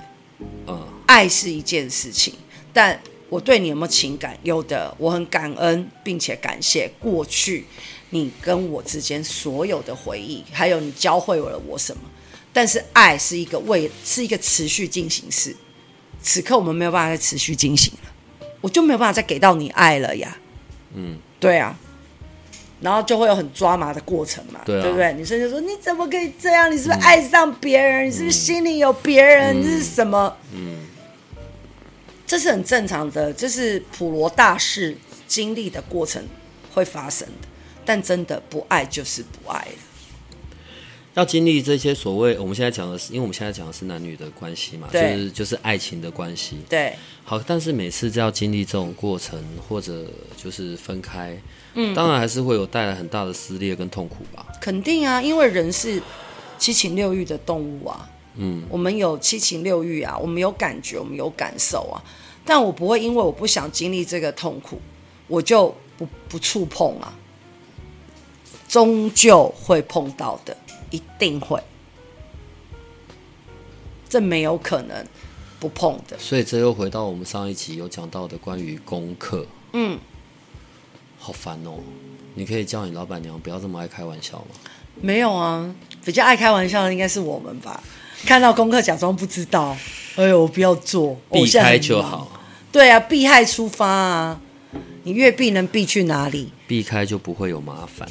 [0.68, 2.36] 嗯，爱是一件事情，
[2.72, 3.00] 但。
[3.30, 4.38] 我对你有没有情感？
[4.44, 7.66] 有的，我很感恩，并且感谢过去
[8.12, 12.04] 你跟我之间所有的回忆，还有你教会了我什么。
[12.54, 15.56] 但是爱是一个未，是一个持续进行式。
[16.22, 18.12] 此刻我们没有办法再持续进行了，
[18.62, 20.38] 我就没有办法再给到你爱了呀。
[20.94, 21.78] 嗯，对啊，
[22.80, 25.14] 然后就会有很抓麻的过程嘛，对，啊、对不对？
[25.14, 26.72] 女生就说：“你怎么可以这样？
[26.72, 28.06] 你是不是爱上别人？
[28.06, 29.62] 嗯、你是不是心里有别人？
[29.62, 30.78] 这、嗯、是什么？”嗯。
[32.28, 36.24] 这是很正常的，这是普罗大士经历的过程
[36.74, 37.48] 会发生的，
[37.86, 39.78] 但真的不爱就是不爱了。
[41.14, 46.58] 要经历这些所谓我们现在讲的是，因为我们现在讲的是男女的关系嘛，就是就是爱情的关系。
[46.68, 46.94] 对。
[47.24, 51.42] 好，但是每次要经历这种过程，或者就是分开，
[51.76, 54.46] 嗯，当然还是会有带来很大的撕裂跟痛苦吧。
[54.60, 56.02] 肯定啊，因为人是
[56.60, 58.10] 七情六欲的动物啊。
[58.38, 62.02] 嗯，我们有七情六欲啊，我们有感觉，我们有感受啊。
[62.44, 64.80] 但我不会因为我不想经历这个痛苦，
[65.28, 67.14] 我就不不触碰啊。
[68.68, 70.56] 终究会碰到的，
[70.90, 71.62] 一定会，
[74.10, 75.06] 这没有可能
[75.60, 76.18] 不碰的。
[76.20, 79.46] 所以这又回到我们上一集有讲到的关于功课。
[79.72, 79.98] 嗯，
[81.18, 81.80] 好烦哦。
[82.34, 84.48] 你可以叫你老板娘不要这么爱开玩笑吗？
[85.02, 87.82] 没有啊，比较爱开玩笑的应该是我们吧。
[88.26, 89.76] 看到功课假装不知道，
[90.16, 92.32] 哎呦，我不要做，避开就好。
[92.72, 94.40] 对啊，避害出发啊，
[95.04, 96.52] 你越避能避去哪里？
[96.68, 98.08] 避开就不会有麻烦。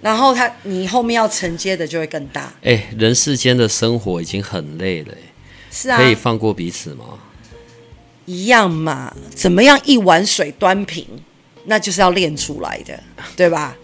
[0.00, 2.52] 然后他，你后面要承接的就会更大。
[2.62, 5.14] 哎，人世间的生活已经很累了，
[5.70, 7.04] 是啊，可以放过彼此吗？
[8.24, 11.06] 一样嘛，怎么样一碗水端平，
[11.64, 12.98] 那就是要练出来的，
[13.36, 13.76] 对吧？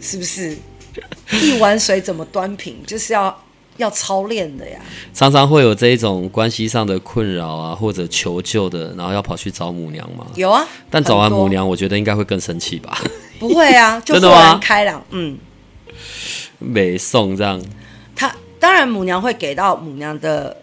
[0.00, 0.56] 是不是？
[1.30, 3.44] 一碗水怎么端平，就是要。
[3.78, 4.78] 要操练的呀，
[5.14, 10.26] 常常会有这一种关系上的困扰啊，或者求救的，然后要跑去找母娘嘛。
[10.34, 13.00] 有啊，但找完母娘，我觉得应该会更生气吧？
[13.38, 15.02] 不会啊， 就豁然开朗。
[15.10, 15.38] 嗯，
[16.58, 17.62] 没送这样。
[18.14, 20.56] 他当然母娘会给到母娘的，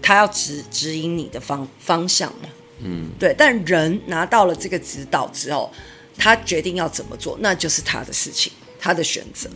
[0.00, 2.48] 他要指指引你的方方向嘛。
[2.82, 3.34] 嗯，对。
[3.36, 5.70] 但人拿到了这个指导之后，
[6.16, 9.50] 他决定要怎么做，那就是他的事情，他的选择。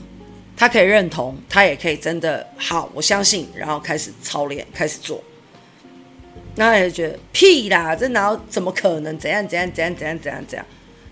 [0.56, 5.22] 他可以认同，他也可以真的好，我相信，然后开始操练，开始做。
[6.56, 9.18] 那他也觉得屁啦，这哪有怎么可能？
[9.18, 10.66] 怎样怎样怎样怎样怎样怎样，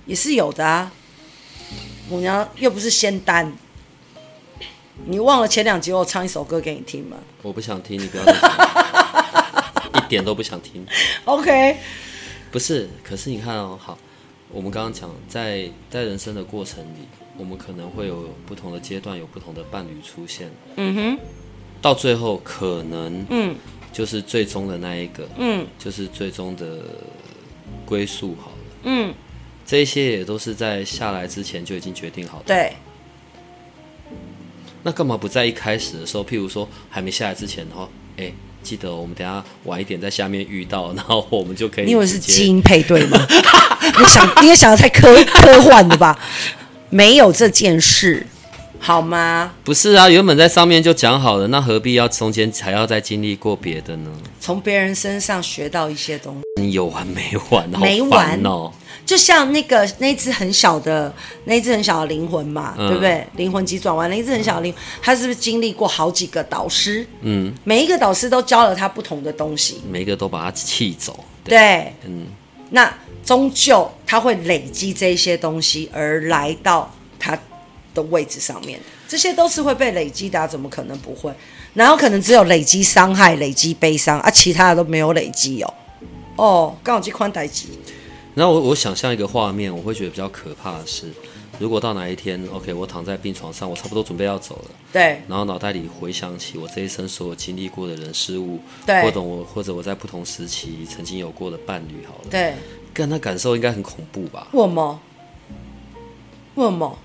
[0.06, 0.92] 也是有的啊。
[2.08, 3.52] 母娘又不是仙丹，
[5.06, 7.16] 你忘了前两集我唱一首歌给你听吗？
[7.42, 10.86] 我不想听，你不要再听，一点都不想听。
[11.24, 11.76] OK，
[12.50, 13.98] 不是，可是你看哦，好，
[14.50, 20.50] 我们刚刚讲，在在人生的过程里，我们可能会有不同的阶段，有不同的伴侣出现。
[20.76, 21.18] 嗯哼，
[21.80, 23.54] 到最后可能，嗯，
[23.92, 26.78] 就是最终的那一个，嗯，就是最终的
[27.84, 28.56] 归宿好了。
[28.84, 29.14] 嗯，
[29.64, 32.44] 这些也都是在下来之前就已经决定好的。
[32.46, 32.72] 对。
[34.82, 38.34] 那干嘛不在一开始的时候，譬如说还没下来之前，然后，哎、欸。
[38.62, 41.84] 记得我们等下晚一点在下面遇到， 然后我们就可以。
[41.84, 43.18] 你以为是基因配对吗？
[43.98, 46.16] 你想，你也想的太科科幻了吧？
[46.92, 48.26] 没有这件事，
[48.78, 49.54] 好吗？
[49.64, 54.10] 不是啊，原本在上面就讲好了，那何必要中间还要再经历过别的呢？
[54.38, 57.66] 从别人身上学到一些东西，你有完没完？
[57.80, 58.70] 没完哦。
[59.06, 61.12] 就像那个那只很小的
[61.46, 63.26] 那只很小的灵魂嘛，嗯、对不对？
[63.36, 67.06] 灵魂急转弯，那只很小的灵魂，他是不是经历过好几个导师？
[67.22, 71.24] 嗯，每一个导师都教了他不同的东西，每一个都把他气走。
[71.42, 72.26] 对，对嗯，
[72.70, 72.92] 那
[73.24, 77.38] 终究他会累积这些东西，而来到他
[77.94, 81.32] 的位置上面，这些都是会被累积的、啊，怎么可能不会？
[81.74, 85.74] 然后可能只有累积伤害、累积悲伤啊，其他的都没有累积哦。
[86.36, 87.68] 哦，刚好去宽带机。
[88.34, 91.12] 然后我我想象一个画面，我会觉得比较可怕的是，
[91.58, 102.54] 如果到哪一天，OK，我躺在病床上，我差不多准备要走了，对，然后脑袋里回想起我这一生所有经历过的人事物，对，或者我或者我在不同时期曾经有过的伴侣，好了，对，
[102.92, 104.46] 跟他感受应该很恐怖吧？
[104.52, 105.00] 为什么？
[106.54, 106.98] 为什么？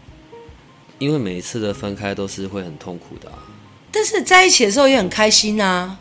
[0.99, 3.37] 因为每一次的分开都是会很痛苦的啊，
[3.91, 5.99] 但是在一起的时候也很开心啊。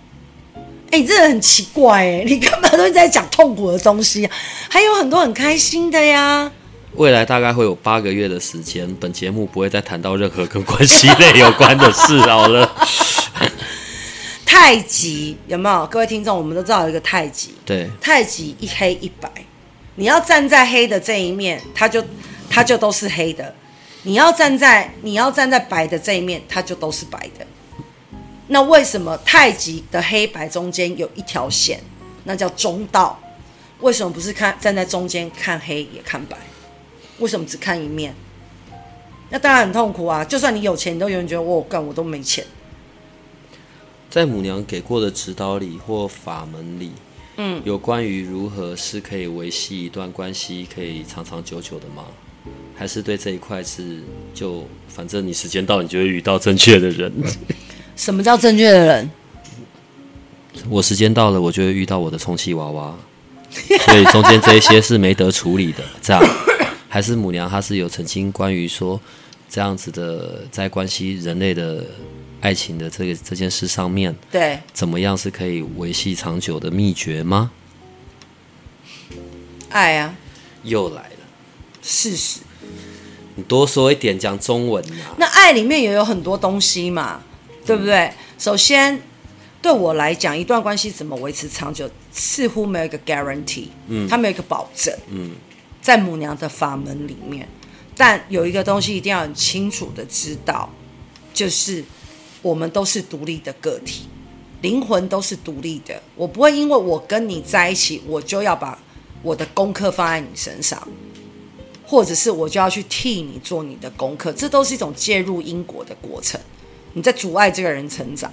[0.87, 4.33] 哎、欸，你这个很奇怪哎， 你干嘛都在讲痛苦的东西啊？
[4.68, 6.51] 还有很多很开心的呀。
[6.94, 12.75] 未来大概会有八个月的时间，本节目不会再谈到任何跟关系类有关的事好了。
[14.46, 15.87] 太极有没有？
[15.88, 17.55] 各位听众，我们都知道有一个太极。
[17.66, 19.31] 对，太极一黑一白，
[19.97, 22.03] 你要站在黑的这一面，它就
[22.49, 23.45] 它就都是黑的；
[24.03, 27.47] 你要站在你要站在白的这一面，它就都是白的。
[28.49, 31.81] 那为什么太极的黑白中间有一条线？
[32.25, 33.21] 那叫中道。
[33.81, 36.37] 为什么不是看站在中间看黑也看白？
[37.19, 38.15] 为什么只看一面？
[39.31, 40.25] 那当然很痛苦啊！
[40.25, 42.45] 就算你有钱，你都永远觉得我干我都没钱。
[44.09, 46.93] 在母娘给过的指导里或法门里，
[47.38, 52.05] 嗯，有关于如何是可以维系一段关系，可以长长久久的吗？
[52.75, 54.01] 还是对这一块是
[54.35, 57.12] 就反正你时间到，你就会遇到正确的人？
[57.96, 59.11] 什么叫正确的人？
[60.68, 62.94] 我时间到了，我就会遇到我的充气娃娃，
[63.85, 65.83] 所以中间这一些是没得处理的。
[66.01, 66.22] 这样，
[66.88, 69.01] 还是母娘她是有曾经关于说
[69.49, 71.85] 这样子的，在关系人类的
[72.40, 77.51] 爱情的这个这件事上面，对，怎么样是可以维系长久的秘诀吗？
[79.70, 80.14] 爱啊，
[80.62, 81.18] 又来了，
[81.83, 82.40] 事实。
[83.35, 85.14] 你多说一点，讲中文啊。
[85.18, 87.22] 那爱里面也有很多东西嘛。
[87.66, 88.12] 对不对？
[88.38, 89.03] 首先，
[89.61, 95.33] 对我来讲，一段关系怎么维持长久，似乎没有一个 guarantee，嗯，它没有一个保证，嗯，
[95.83, 97.49] 在母娘的法门里面，
[97.96, 100.72] 但有一个东西一定要很清楚的知道，
[101.35, 101.85] 就是
[102.47, 104.07] 我们都是独立的个体，
[104.63, 106.01] 灵魂都是独立的。
[106.15, 108.79] 我不会因为我跟你在一起，我就要把
[109.21, 110.87] 我的功课放在你身上，
[111.85, 116.41] 或者是我就要去替你做你的功课，这都是一种介入因果的过程。
[116.93, 118.31] 你在阻碍这个人成长，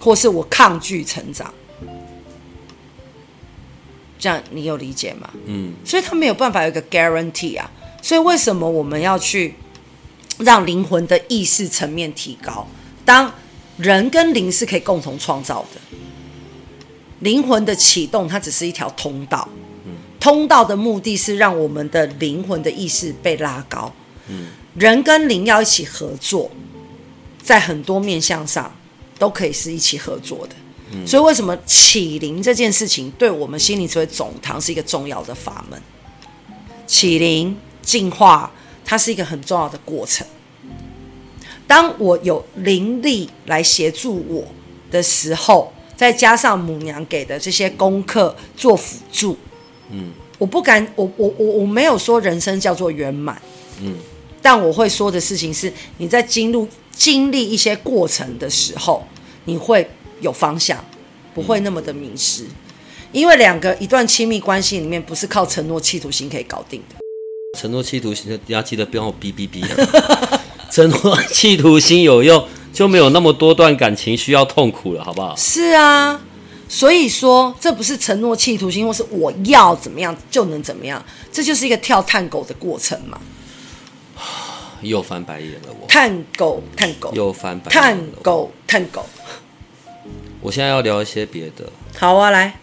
[0.00, 1.54] 或是我抗拒成长，
[4.18, 5.30] 这样你有理解吗？
[5.46, 7.70] 嗯，所以他没有办法有一个 guarantee 啊。
[8.02, 9.54] 所以为什么我们要去
[10.38, 12.66] 让灵魂的意识层面提高？
[13.04, 13.32] 当
[13.76, 15.96] 人跟灵是可以共同创造的，
[17.20, 19.48] 灵魂的启动它只是一条通道，
[20.18, 23.92] 通道的目的是让我们的灵魂的意识被拉高。
[24.74, 26.50] 人跟灵要一起合作。
[27.44, 28.72] 在很多面向上，
[29.18, 30.54] 都可以是一起合作的。
[31.04, 35.82] 所以，为什么启灵这件事情对我们心灵智慧总堂是一个重要的法门？
[36.86, 38.48] 启灵进化，
[38.84, 40.26] 它是一个很重要的过程。
[41.66, 44.44] 当我有灵力来协助我
[44.90, 49.36] 的时候，再加上母娘给的这些功课做辅助，
[49.90, 53.40] 嗯，我不敢，我我我我没有说人生叫做圆满，
[53.80, 53.96] 嗯，
[54.40, 56.68] 但我会说的事情是，你在进入。
[56.94, 59.02] 经历一些过程的时候，
[59.46, 59.88] 你会
[60.20, 60.84] 有方向，
[61.32, 62.44] 不会那么的迷失。
[63.12, 67.01] 因为两个一段亲密关系里面，不是靠承诺、企图心可以搞定的。
[67.58, 69.62] 承诺、企图心，大家记得不要我哔哔哔。
[70.72, 75.36] 承诺、企图心有用，就没有那么多段感情需要痛苦了，好不好？
[75.36, 76.18] 是啊，
[76.66, 83.20] 所以说，这不是承诺企图心，或是我要怎么样就能怎么样，这就是一个跳探狗的过程嘛。
[84.80, 89.04] 又翻白眼了我，探狗探狗又翻白眼探狗探狗。
[90.40, 91.70] 我现在要聊一些别的。
[91.98, 92.58] 好啊，来。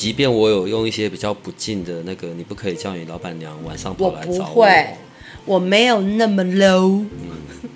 [0.00, 4.38] 即便我有用一些比较不敬的那个，你不可以叫你老板娘晚上跑来找我。
[4.38, 4.96] 我不会，
[5.44, 7.04] 我没有那么 low。
[7.12, 7.70] 嗯。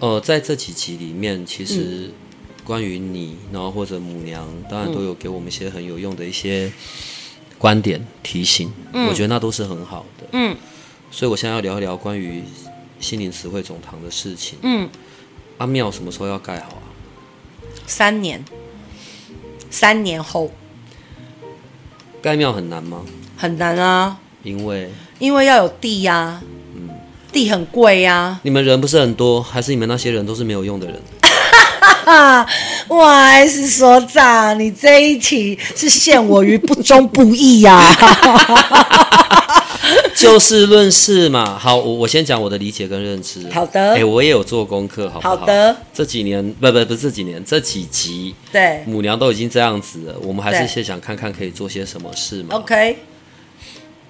[0.00, 1.80] 呃，在这几集里面，其实。
[1.80, 2.12] 嗯
[2.66, 6.68] 关于你，然后或者母娘，当然都有给我们一些很有用的一些
[7.58, 10.26] 观点提醒，嗯、我觉得那都是很好的。
[10.32, 10.56] 嗯，
[11.12, 12.42] 所以我现在要聊一聊关于
[12.98, 14.58] 心灵词汇总堂的事情。
[14.62, 14.88] 嗯，
[15.58, 16.90] 阿庙什么时候要盖好啊？
[17.86, 18.44] 三年，
[19.70, 20.50] 三年后。
[22.26, 23.02] 盖庙很难吗？
[23.36, 26.42] 很难啊，因为因为要有地呀、啊，
[26.74, 26.90] 嗯，
[27.30, 28.40] 地很贵呀、啊。
[28.42, 31.00] 你们人不是很多，还是你们那些人都是没有用的人？
[32.04, 32.44] 啊，
[32.88, 37.94] 哇是所长，你这一题是陷我于不忠不义呀、啊！
[40.22, 41.58] 就事论事嘛。
[41.58, 43.46] 好，我我先讲我的理解跟认知。
[43.50, 43.90] 好的。
[43.90, 45.36] 哎、欸，我也有做功课，好不好？
[45.36, 45.76] 好的。
[45.92, 52.56] 这几年，不不不是这几年，这几集，对，母娘都已经这样子了，我们还是先想看看可以做些什么事嘛。
[52.56, 52.96] OK。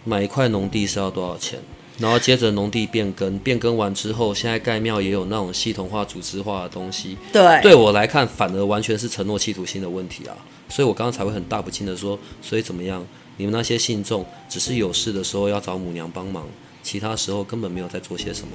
[0.05, 1.59] 买一块农地是要多少钱？
[1.99, 7.17] 然后接着农地变更，变更完之后，现在盖庙也有那种系统化、组织化的东西。
[7.33, 10.37] 对，对我来看，反而完全是承诺企图心的问题啊！
[10.69, 13.03] 所以我刚刚才会很大不敬的说，所以怎么样？
[13.37, 16.45] 你们那些信众只是有事的时候要找母娘帮忙，
[16.83, 18.49] 其他时候根本没有在做些什么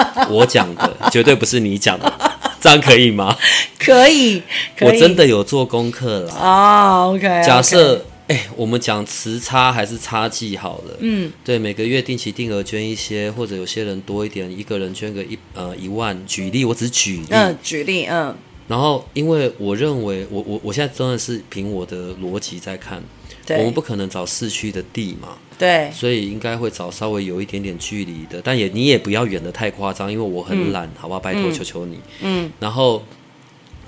[0.00, 0.28] 啊。
[0.30, 2.12] 我讲的绝对不是你讲的，
[2.60, 3.36] 这样可以吗？
[3.78, 4.42] 可以，
[4.76, 4.88] 可以。
[4.88, 7.04] 我真的有做功课了啊。
[7.04, 8.04] Oh, OK，假设。
[8.28, 10.96] 哎、欸，我们讲慈差还是差记好了。
[10.98, 16.14] 嗯，对，每个月定期定额捐一些，或者有些人多一点，一个人捐个一呃一万。
[16.26, 17.26] 举例，我只举例。
[17.30, 18.36] 嗯，举例，嗯。
[18.66, 23.17] 然后，因为我认为，我我我现在真的是凭我的逻辑在看，对
[23.56, 25.38] 我们不可能找市区的地嘛。
[25.58, 25.90] 对。
[25.92, 31.98] 所以应该会找稍微有一点点距离的，但也你也不要远得太夸张，因为我很懒，嗯、好吧，拜托求求你。
[32.20, 32.50] 嗯。
[32.60, 33.02] 然后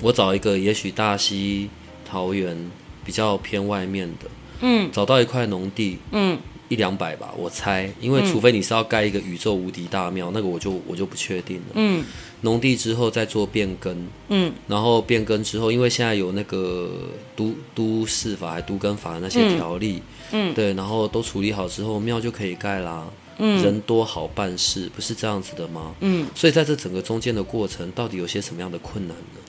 [0.01, 1.69] 我找一个，也许大溪、
[2.09, 2.71] 桃园。
[3.03, 4.31] 比较偏外面的，
[4.61, 6.39] 嗯，找到一块农地，嗯，
[6.71, 12.05] 一两百吧，我猜，因为除非你是要盖一个宇宙无敌大庙，那个我就我就不确定了，嗯，
[12.43, 16.93] 农地之后再做变更，嗯，然后变更之后，因为现在有那个
[17.35, 20.01] 都都市法还都更法的那些条例，
[20.31, 23.05] 嗯，对，然后都处理好之后，庙就可以盖啦，
[23.39, 25.93] 嗯，人多好办事，不是这样子的吗？
[25.99, 29.41] 嗯，所以在这整个中间的过程，到底有些什么样的困难呢？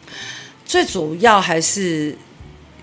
[0.66, 2.18] 最主要还是。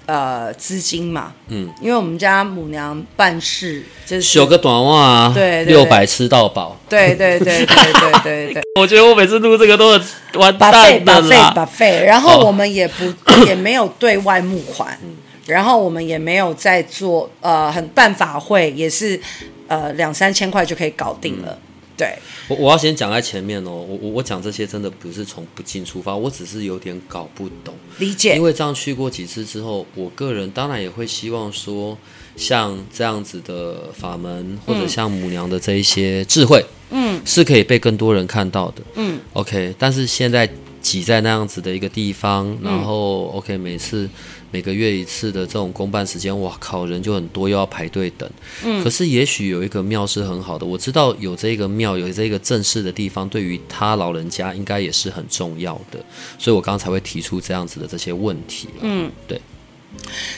[0.08, 8.62] 呃，资金嘛，嗯，因为我们家母娘办事就是有个短袜啊，对，六百吃到饱，对对对对对对对。
[8.80, 10.02] 我觉得我每次录这个都很
[10.36, 19.20] 完蛋的把费把费，然后我们也不、哦、也没有对外募款，嗯、然后我们也没有在做呃很办法会，也是
[19.66, 21.48] 呃两三千块就可以搞定了。
[21.52, 21.67] 嗯
[21.98, 31.98] 对，我我要先讲在前面哦，我我我讲这些真的不是从不敬出发，我只是有点搞不懂理解，因为这样去过几次之后，我个人当然也会希望说，
[32.36, 40.48] 像这样子的法门，或者像母娘的这一些智慧，嗯，是可以被更多人看到的，嗯，OK，但是现在
[40.80, 44.08] 挤在那样子的一个地方，然后 OK 每次。
[44.50, 48.28] 每个月一次的这种公办时间，哇靠，人就很多，又要排队等。
[48.64, 55.98] 嗯，可是也许有一个庙是很好的，我知道有这个庙，有这个正式的地方，对于他老人家应该也是很重要的，
[56.38, 58.68] 所以我刚才会提出这样子的这些问题。
[58.80, 59.40] 嗯，对。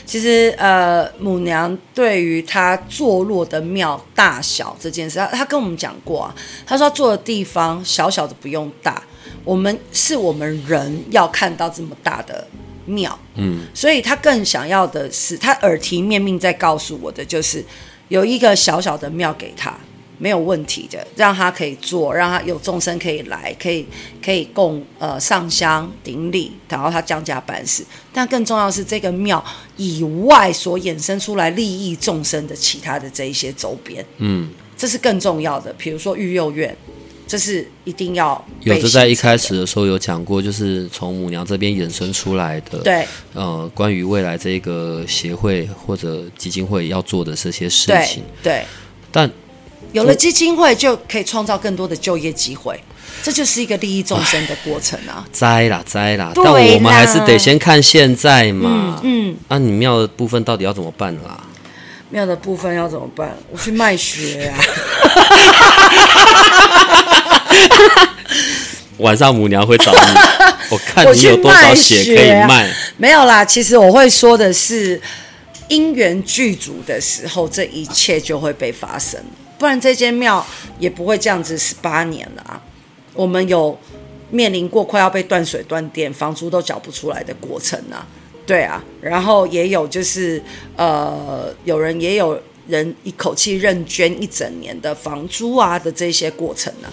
[0.05, 6.33] 其实呃，母娘对于她坐落的庙大小这件事，他他跟我们讲过啊，
[6.65, 9.03] 她说他坐的地方小小的不用大，
[9.43, 12.47] 我们是我们人要看到这么大的。
[12.91, 17.63] 庙，嗯，所以他更想要的是，他耳提面命在告诉我的，就是
[18.09, 19.73] 有一个小小的庙给他，
[20.17, 23.87] 没有问题的，让他可以做，让他有众生可以来，可以
[24.23, 27.85] 可以供呃上香顶礼，然后他降驾办事。
[28.13, 29.43] 但更重要的是，这个庙
[29.77, 35.73] 以外所衍生出来利益众生的其他的这一些周边，嗯，这是更重要的。
[35.77, 36.75] 比如说育幼院。
[37.31, 42.79] 这是一定要有的，在一开始的时候有讲过，就是从母娘这边衍生出来的。
[42.79, 48.21] 对，呃，关于未来这个协会或者基金会要做的这些事情。
[48.43, 48.65] 对，对
[49.13, 49.31] 但
[49.93, 52.77] 有了基金会，就可以创造更多的就业机会，
[53.23, 55.25] 这就是一个利益众生的过程啊！
[55.31, 58.99] 栽啦栽啦，啦但我们还是得先看现在嘛。
[59.03, 61.41] 嗯，那、嗯啊、你庙的部分到底要怎么办啦？
[62.09, 63.37] 庙的部分要怎么办？
[63.49, 64.59] 我去卖血啊！
[68.99, 69.97] 晚上母娘会找你，
[70.69, 72.71] 我看你有多少血可以卖。
[72.97, 75.01] 没有啦，其实我会说的是，
[75.69, 79.19] 因缘具足的时候，这一切就会被发生，
[79.57, 80.45] 不然这间庙
[80.77, 82.61] 也不会这样子十八年了啊。
[83.13, 83.75] 我们有
[84.29, 88.05] 面临过快要被断水断电、房租都缴不出来的过程啊，
[88.45, 90.41] 对啊，然后也有就是
[90.75, 96.87] 呃，有人也有人一口气认捐一整年的房租啊的这些过程啊。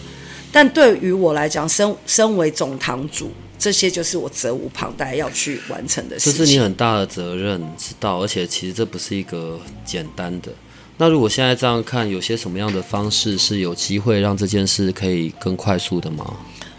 [0.50, 6.38] 但对于我来讲，身身为总堂主，这些就是我责无旁贷要去完成的事情。
[6.38, 8.18] 这是你很大的责任，知道？
[8.22, 10.50] 而且其实这不是一个简单的。
[10.96, 16.24] 那如果现在这样看，有些什么样的方式是有机会让这件事可以更快速的吗？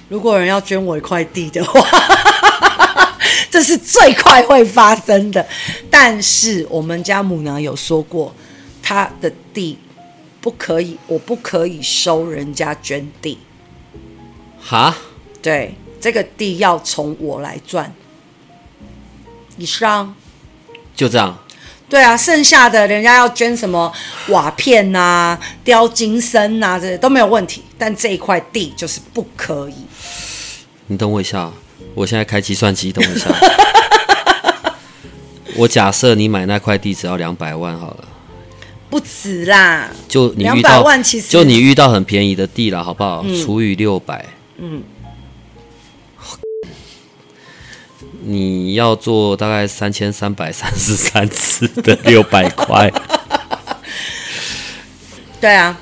[0.09, 1.79] 如果有人要捐我一块地的话，
[3.51, 5.47] 这是最快会发生的。
[5.89, 8.33] 但是我们家母娘有说过，
[8.81, 9.77] 她的地
[10.41, 13.37] 不可以，我不可以收人家捐地。
[14.61, 14.95] 哈，
[15.41, 17.93] 对，这个地要从我来赚。
[19.57, 20.15] 以上，
[20.95, 21.37] 就这样。
[21.89, 23.91] 对啊，剩下的人家要捐什么
[24.27, 27.63] 瓦片呐、啊、雕金身呐、啊，这些都没有问题。
[27.77, 29.73] 但这一块地就是不可以。
[30.87, 31.51] 你等我一下，
[31.95, 33.27] 我现在开计算机，等我一下。
[35.57, 38.07] 我假设你买那块地只要两百万好了。
[38.89, 43.23] 不止啦，就你遇到两百万，其实就你遇到很便宜的地了，好不好？
[43.25, 44.23] 嗯、除以六百。
[44.61, 44.83] 嗯，
[48.23, 52.91] 你要做大概三千三百三十三次的六百块。
[55.39, 55.79] 对啊，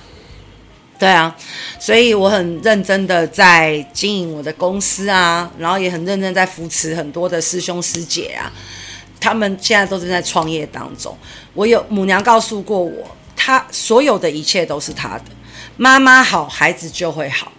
[1.00, 1.36] 对啊，
[1.80, 8.54] 所以我很认真的在经营我的公司啊，然后也很认真在扶持很多的师兄师姐啊，
[9.20, 11.18] 他们现在都正在创业当中。
[11.56, 15.24] 我有母娘告诉过我，他所有的一切都是他的，
[15.76, 17.52] 妈妈好，孩子就会好。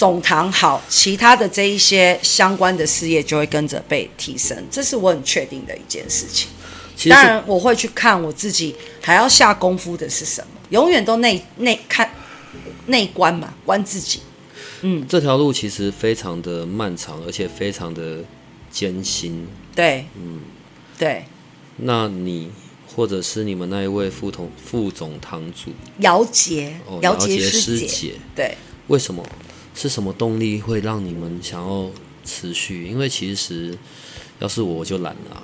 [0.00, 6.48] 总堂好，其他的这一些相关的事业就会跟着被提升，这是我很确定的一件事情。
[7.10, 12.10] 当然，我会去看我自己还要下功夫的是什么，永远都内内看
[12.86, 14.22] 内观嘛，观自己。
[14.80, 18.24] 嗯，这条路其实非常的漫长，而且非常的
[18.70, 19.46] 艰辛。
[19.74, 20.40] 对，嗯，
[20.98, 21.24] 对。
[21.76, 22.50] 那你
[22.96, 29.22] 或者是你们那一位副总副总堂主姚杰，姚杰师姐，师姐对，为什么？
[29.74, 31.90] 是什么动力会让你们想要
[32.24, 32.86] 持续？
[32.86, 33.76] 因为其实
[34.38, 35.42] 要是我我就懒了。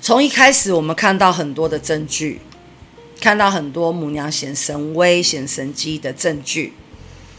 [0.00, 2.40] 从一开始，我们看到很多的证据，
[3.20, 6.72] 看到很多母娘显神威、显神迹的证据，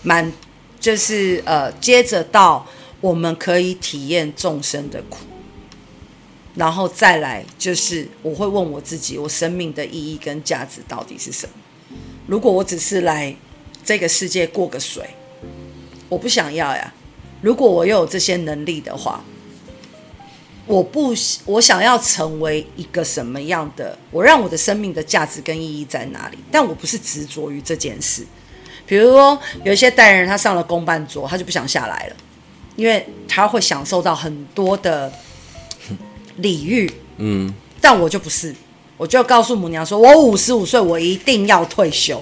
[0.03, 0.31] 满
[0.79, 2.65] 就是呃，接着到
[3.01, 5.17] 我们可以体验众生的苦，
[6.55, 11.53] 然后再来就是我会问我自己：我生命的意义跟价值到底是什么？
[12.27, 13.35] 如果我只是来
[13.83, 15.03] 这个世界过个水。
[16.11, 16.93] 我不想要呀。
[17.39, 19.23] 如果我又有这些能力的话，
[20.67, 21.13] 我不，
[21.45, 23.97] 我想要成为一个什么样的？
[24.11, 26.37] 我让我的生命的价值跟意义在哪里？
[26.51, 28.25] 但我不是执着于这件事。
[28.85, 32.15] 比如说，有一些代人他上了公办桌，他就不想下来了，
[32.75, 35.09] 因为他会享受到很多的
[36.35, 36.91] 礼遇。
[37.15, 38.53] 嗯，但我就不是，
[38.97, 42.21] 我就告诉母娘说，我五十五岁，我一定要退休。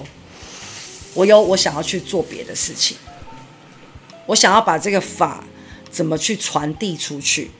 [1.14, 2.96] 我有我想要去做别的事情。
[4.30, 5.42] 我想要把这个法
[5.90, 7.50] 怎么去传递出去，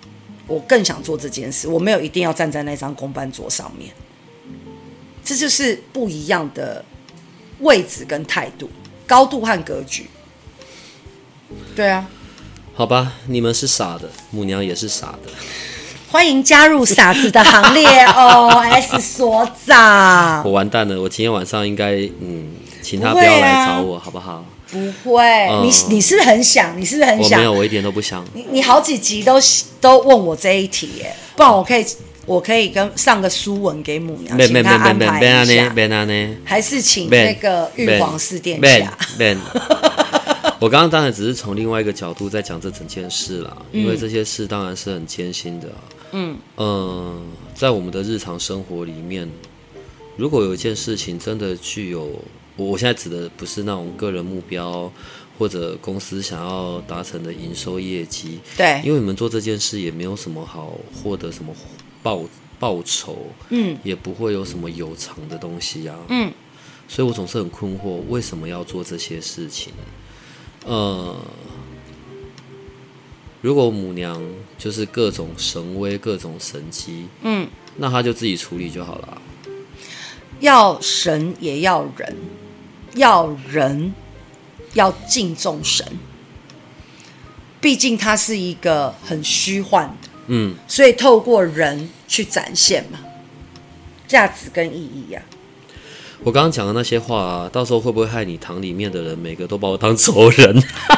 [0.46, 1.66] 我更想做这件事。
[1.66, 3.92] 我没有一定要站在那张公办桌上面，
[5.24, 6.84] 这就是不一样的
[7.58, 8.70] 位置跟态度、
[9.04, 10.08] 高度和格局。
[11.74, 12.06] 对啊，
[12.72, 15.30] 好吧，你们是傻的，母娘也是傻的。
[16.08, 20.44] 欢迎加入傻子的行列 哦，S 所长。
[20.44, 24.44] 我完蛋了，我今天晚上应该嗯，请他不要来找我，好不好？
[24.70, 26.80] 不会，嗯、你你是很想？
[26.80, 27.32] 你是不是很想？
[27.32, 28.24] 我没有，我一点都不想。
[28.32, 29.34] 你你好几集都
[29.80, 31.84] 都问我这一题耶，不然我可以
[32.24, 35.74] 我可以跟上个书文给母娘，请他安排一下。
[36.44, 38.96] 还是请那个玉皇四殿下。
[40.60, 45.68] 我刚刚当然只是从另外一个角度在讲这整件事啦，因为这些事当然是很艰辛的。
[46.12, 47.22] 嗯嗯，
[47.54, 49.28] 在我们的日常生活里面，
[50.16, 52.08] 如果有一件事情真的具有。
[52.64, 54.92] 我现在指的不是那种个人目标
[55.38, 61.54] 或者公司想要达成的营收业绩，对，因为你们做这件事也没有什么好获得什么
[62.02, 62.22] 报
[62.58, 63.16] 报酬，
[63.48, 66.30] 嗯，也不会有什么有偿的东西啊，嗯，
[66.86, 69.72] 所以我总是很困惑，为什么要做这些事情？
[70.66, 71.16] 呃，
[73.40, 74.22] 如果母娘
[74.58, 79.22] 就是各种神威、各种神机，嗯，那她就自己处理就好了。
[80.40, 82.16] 要神也要人。
[82.94, 83.94] 要人
[84.74, 85.86] 要敬重神，
[87.60, 92.98] 毕竟它是一个很虚幻的，嗯，所以透过人去展现嘛，
[94.06, 95.38] 价值跟意义呀、啊。
[96.22, 100.52] 我刚刚讲的那些话、啊，到时候会不会害你堂里面的人每个都把我当仇人？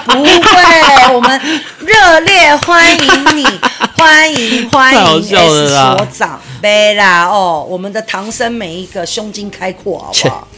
[0.04, 1.40] 不会，我们
[1.78, 3.46] 热烈欢迎你，
[3.96, 10.48] 欢迎欢迎 S 所长，贝拉哦，我们的唐僧每一个胸襟开阔，好不好？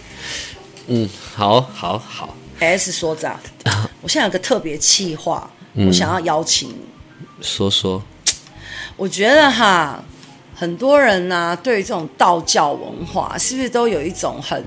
[0.86, 2.34] 嗯，好，好，好。
[2.60, 3.38] S 所长，
[4.00, 6.86] 我现在有个特别企划，我想要邀请你、
[7.18, 8.02] 嗯、说说。
[8.96, 10.02] 我觉得哈。
[10.56, 14.64] 很多人呢、啊，对于这种道教文化，是不是都有一种很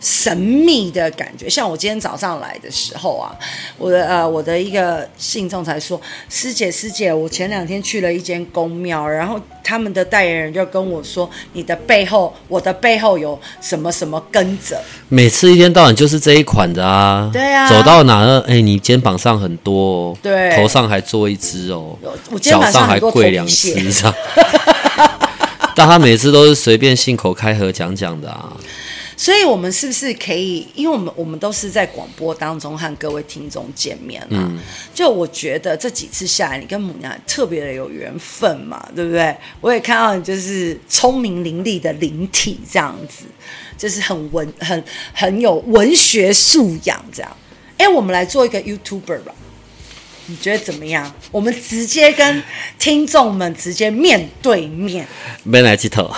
[0.00, 1.48] 神秘的感觉？
[1.48, 3.34] 像我今天早上来的时候啊，
[3.76, 14.80] 我的呃，我的一个信众才说：“师姐，师姐，我前两天去了一间宫庙，然后。”他们的代言人就跟我说：“你的背后，我的背后有什么什么跟着？
[15.10, 17.28] 每次一天到晚就是这一款的啊！
[17.30, 21.98] 对啊，走到哪儿，哎，你肩膀上很多哦，对，头上还坐一只哦，
[22.30, 24.10] 我肩膀上脚上还跪两只上。
[25.76, 28.56] 但他每次都是随便信口开河讲讲的啊。”
[29.18, 30.64] 所以，我们是不是可以？
[30.76, 34.28] 因为我们我们都是在广播当中和各位听众见面啊。
[34.30, 34.56] 嗯、
[34.94, 39.36] 就我觉得这几次下来，你跟母娘特别的有缘分嘛，对不对？
[39.60, 43.24] 我也看到你就是聪明伶俐的灵体这样子，
[43.76, 47.36] 就是很文、很很有文学素养这样。
[47.76, 49.34] 哎，我们来做一个 YouTuber 吧，
[50.26, 51.12] 你觉得怎么样？
[51.32, 52.40] 我们直接跟
[52.78, 55.08] 听众们直接面对面，
[55.42, 56.08] 没来几头。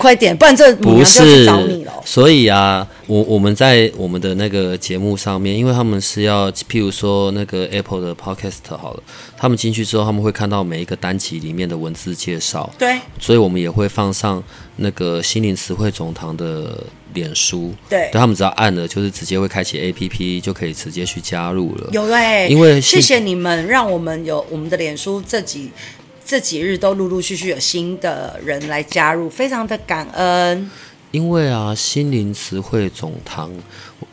[0.00, 1.92] 快点，不然这母娘就去找你了。
[2.06, 9.02] 所以啊，我我们在我们的那个节目上面，因为他们是要，譬如说那个 Apple 的 Podcast 好了，
[9.36, 12.68] 他们进去之后，他们会看到每一个单集里面的文字介绍。
[12.78, 14.42] 对，所以我们也会放上
[14.76, 16.82] 那个心灵词汇总堂的
[17.12, 17.74] 脸书。
[17.88, 21.90] 对，他们只要按了，就是直接会开启 APP，就可以直接去加入了。
[21.92, 25.70] 有哎、欸，因为谢谢你们，让我们有我们的脸书这几。
[26.30, 30.70] 这几日都陆陆续续有新的人来加入，非常的感恩。
[31.10, 33.50] 因为啊，心灵词汇总堂，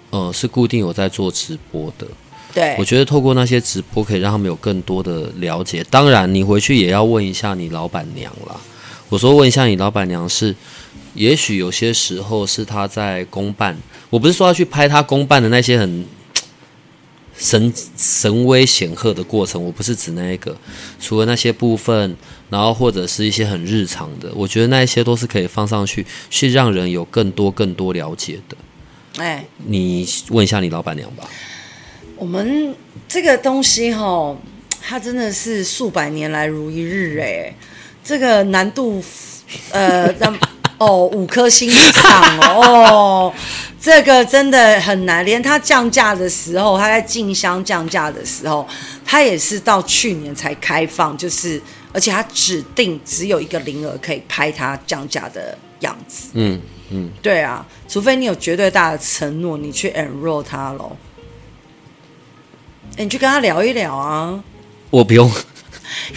[0.09, 2.07] 呃，是固定有在做直播的。
[2.55, 5.85] 对，我觉得透过那些直播，可以让他们有更多的了解。
[5.91, 8.55] 当然，你回去也要问一下你老板娘啦。
[9.09, 10.55] 我说问一下你老板娘是，
[11.13, 13.77] 也许有些时候是他在公办，
[14.09, 16.03] 我不是说要去拍他公办的那些很。
[17.37, 20.55] 神神威显赫的过程，我不是指那一个，
[20.99, 22.15] 除了那些部分，
[22.49, 28.57] 然后或者是一些很日常的，我觉得那一些都是可以放上去，去让人有更多更多了解的。
[29.17, 31.29] 哎，你问一下你老板娘吧。
[32.15, 32.75] 我们
[33.07, 34.35] 这个东西哈，
[34.81, 37.53] 它真的是数百年来如一日哎，
[38.03, 39.03] 这个难度
[39.71, 40.11] 呃，
[40.77, 43.33] 哦，五颗星以上哦。
[43.79, 48.67] 这个真的很难，连他降价的时候，他在进香降价的时候，
[49.05, 51.61] 他也是到去年才开放，就是
[51.93, 56.29] 而且他指定只有一个名额可以拍他降价的样子。
[56.33, 56.59] 嗯
[56.89, 60.97] 嗯，对啊，除非你有绝对大的承诺，你去 enroll 他喽。
[62.97, 64.43] 你去跟他聊一聊啊。
[64.89, 65.31] 我不用。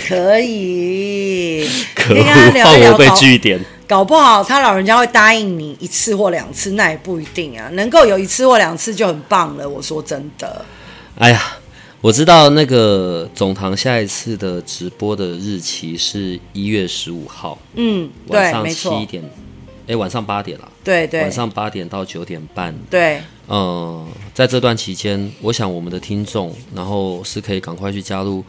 [0.08, 1.68] 可以。
[1.94, 2.22] 可恶，
[2.62, 3.62] 怕我被句点。
[3.90, 7.68] 搞不好他老人家会答应你一次或两次，那也不一定啊。
[7.70, 9.68] 能够有一次或两次就很棒了。
[9.68, 10.64] 我说真的。
[11.18, 11.58] 哎呀，
[12.00, 17.58] 我知道那个总堂下一次的直播的日期是一月十五号。
[17.74, 19.28] 嗯，晚上七点，
[19.88, 20.68] 哎，晚上八点了。
[20.84, 22.72] 对对，晚上八点到九点半。
[22.88, 28.44] 对，嗯，在这段期间，我想我们的听众，然后是可以赶快去加入。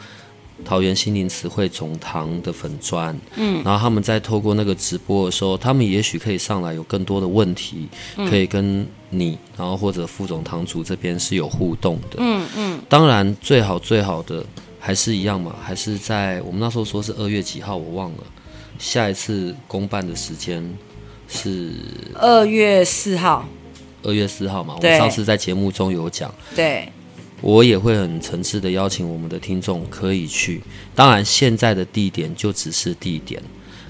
[0.64, 7.88] 桃园心灵词汇总堂的粉砖，嗯，然后他们在透过那个直播的时候，他们也许可以上来有更多的问题，
[8.18, 12.82] 嗯、可以跟你，然后或者副总堂主这边是有互动的，嗯嗯。
[12.88, 14.45] 当然，最好最好的
[14.80, 18.24] 还是一样嘛，还是在我们那时候说是二月几号，我忘了，
[18.80, 20.64] 下一次公办的时间
[21.28, 21.74] 是
[22.16, 23.45] 二月四号，
[24.03, 26.88] 二月四号嘛，我们上次在节目中有讲，对。
[27.42, 30.62] 我也会很诚挚的邀请我们的听众可以去，
[30.94, 33.42] 当然现在的地点就只是地点，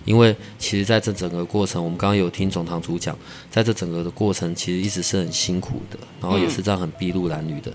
[0.06, 3.18] 因为其实在这整个过程，我们刚刚有听总堂主讲，
[3.50, 7.72] 在这整个的过程其实一直是很辛苦的，然后也是这样很筚路蓝缕的。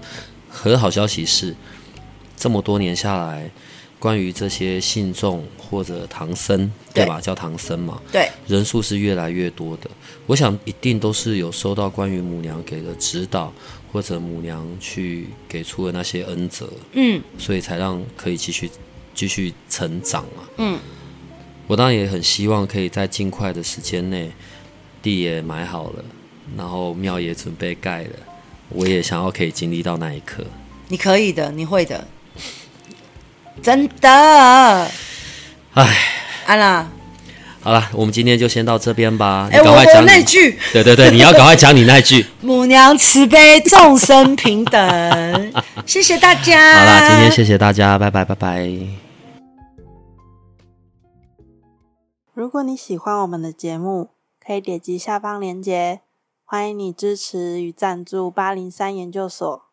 [0.50, 1.54] 可好消息是，
[2.36, 3.50] 这么多年下来，
[3.98, 7.20] 关于这些信众或者唐僧，对吧？
[7.20, 9.90] 叫唐僧嘛，对，人数是越来越多的。
[10.26, 13.52] 我想一定都是有收到关于母娘给的指导。
[13.96, 18.70] 或者母娘去给出的那些恩泽，嗯，所以才让可以继续
[19.14, 20.78] 继续成长啊，嗯，
[21.66, 24.30] 我当然也很希望可以在尽快的时间内，
[25.00, 26.04] 地也买好了，
[26.58, 28.10] 然后庙也准备盖了，
[28.68, 30.44] 我也想要可以经历到那一刻。
[30.88, 32.06] 你可以的，你会的，
[33.62, 34.90] 真的。
[35.72, 35.98] 哎，
[36.44, 36.86] 安娜，
[37.66, 39.48] 好了，我们今天就先到这边吧。
[39.50, 42.24] 哎、欸，我我那句，对对对，你要赶快讲你那句。
[42.40, 45.52] 母娘慈悲，众生平等。
[45.84, 46.74] 谢谢大家。
[46.76, 48.70] 好了，今天谢谢大家，拜拜拜拜。
[52.34, 54.10] 如果你喜欢我们的节目，
[54.46, 56.02] 可以点击下方链接，
[56.44, 59.64] 欢迎你支持与赞助八零三研究所。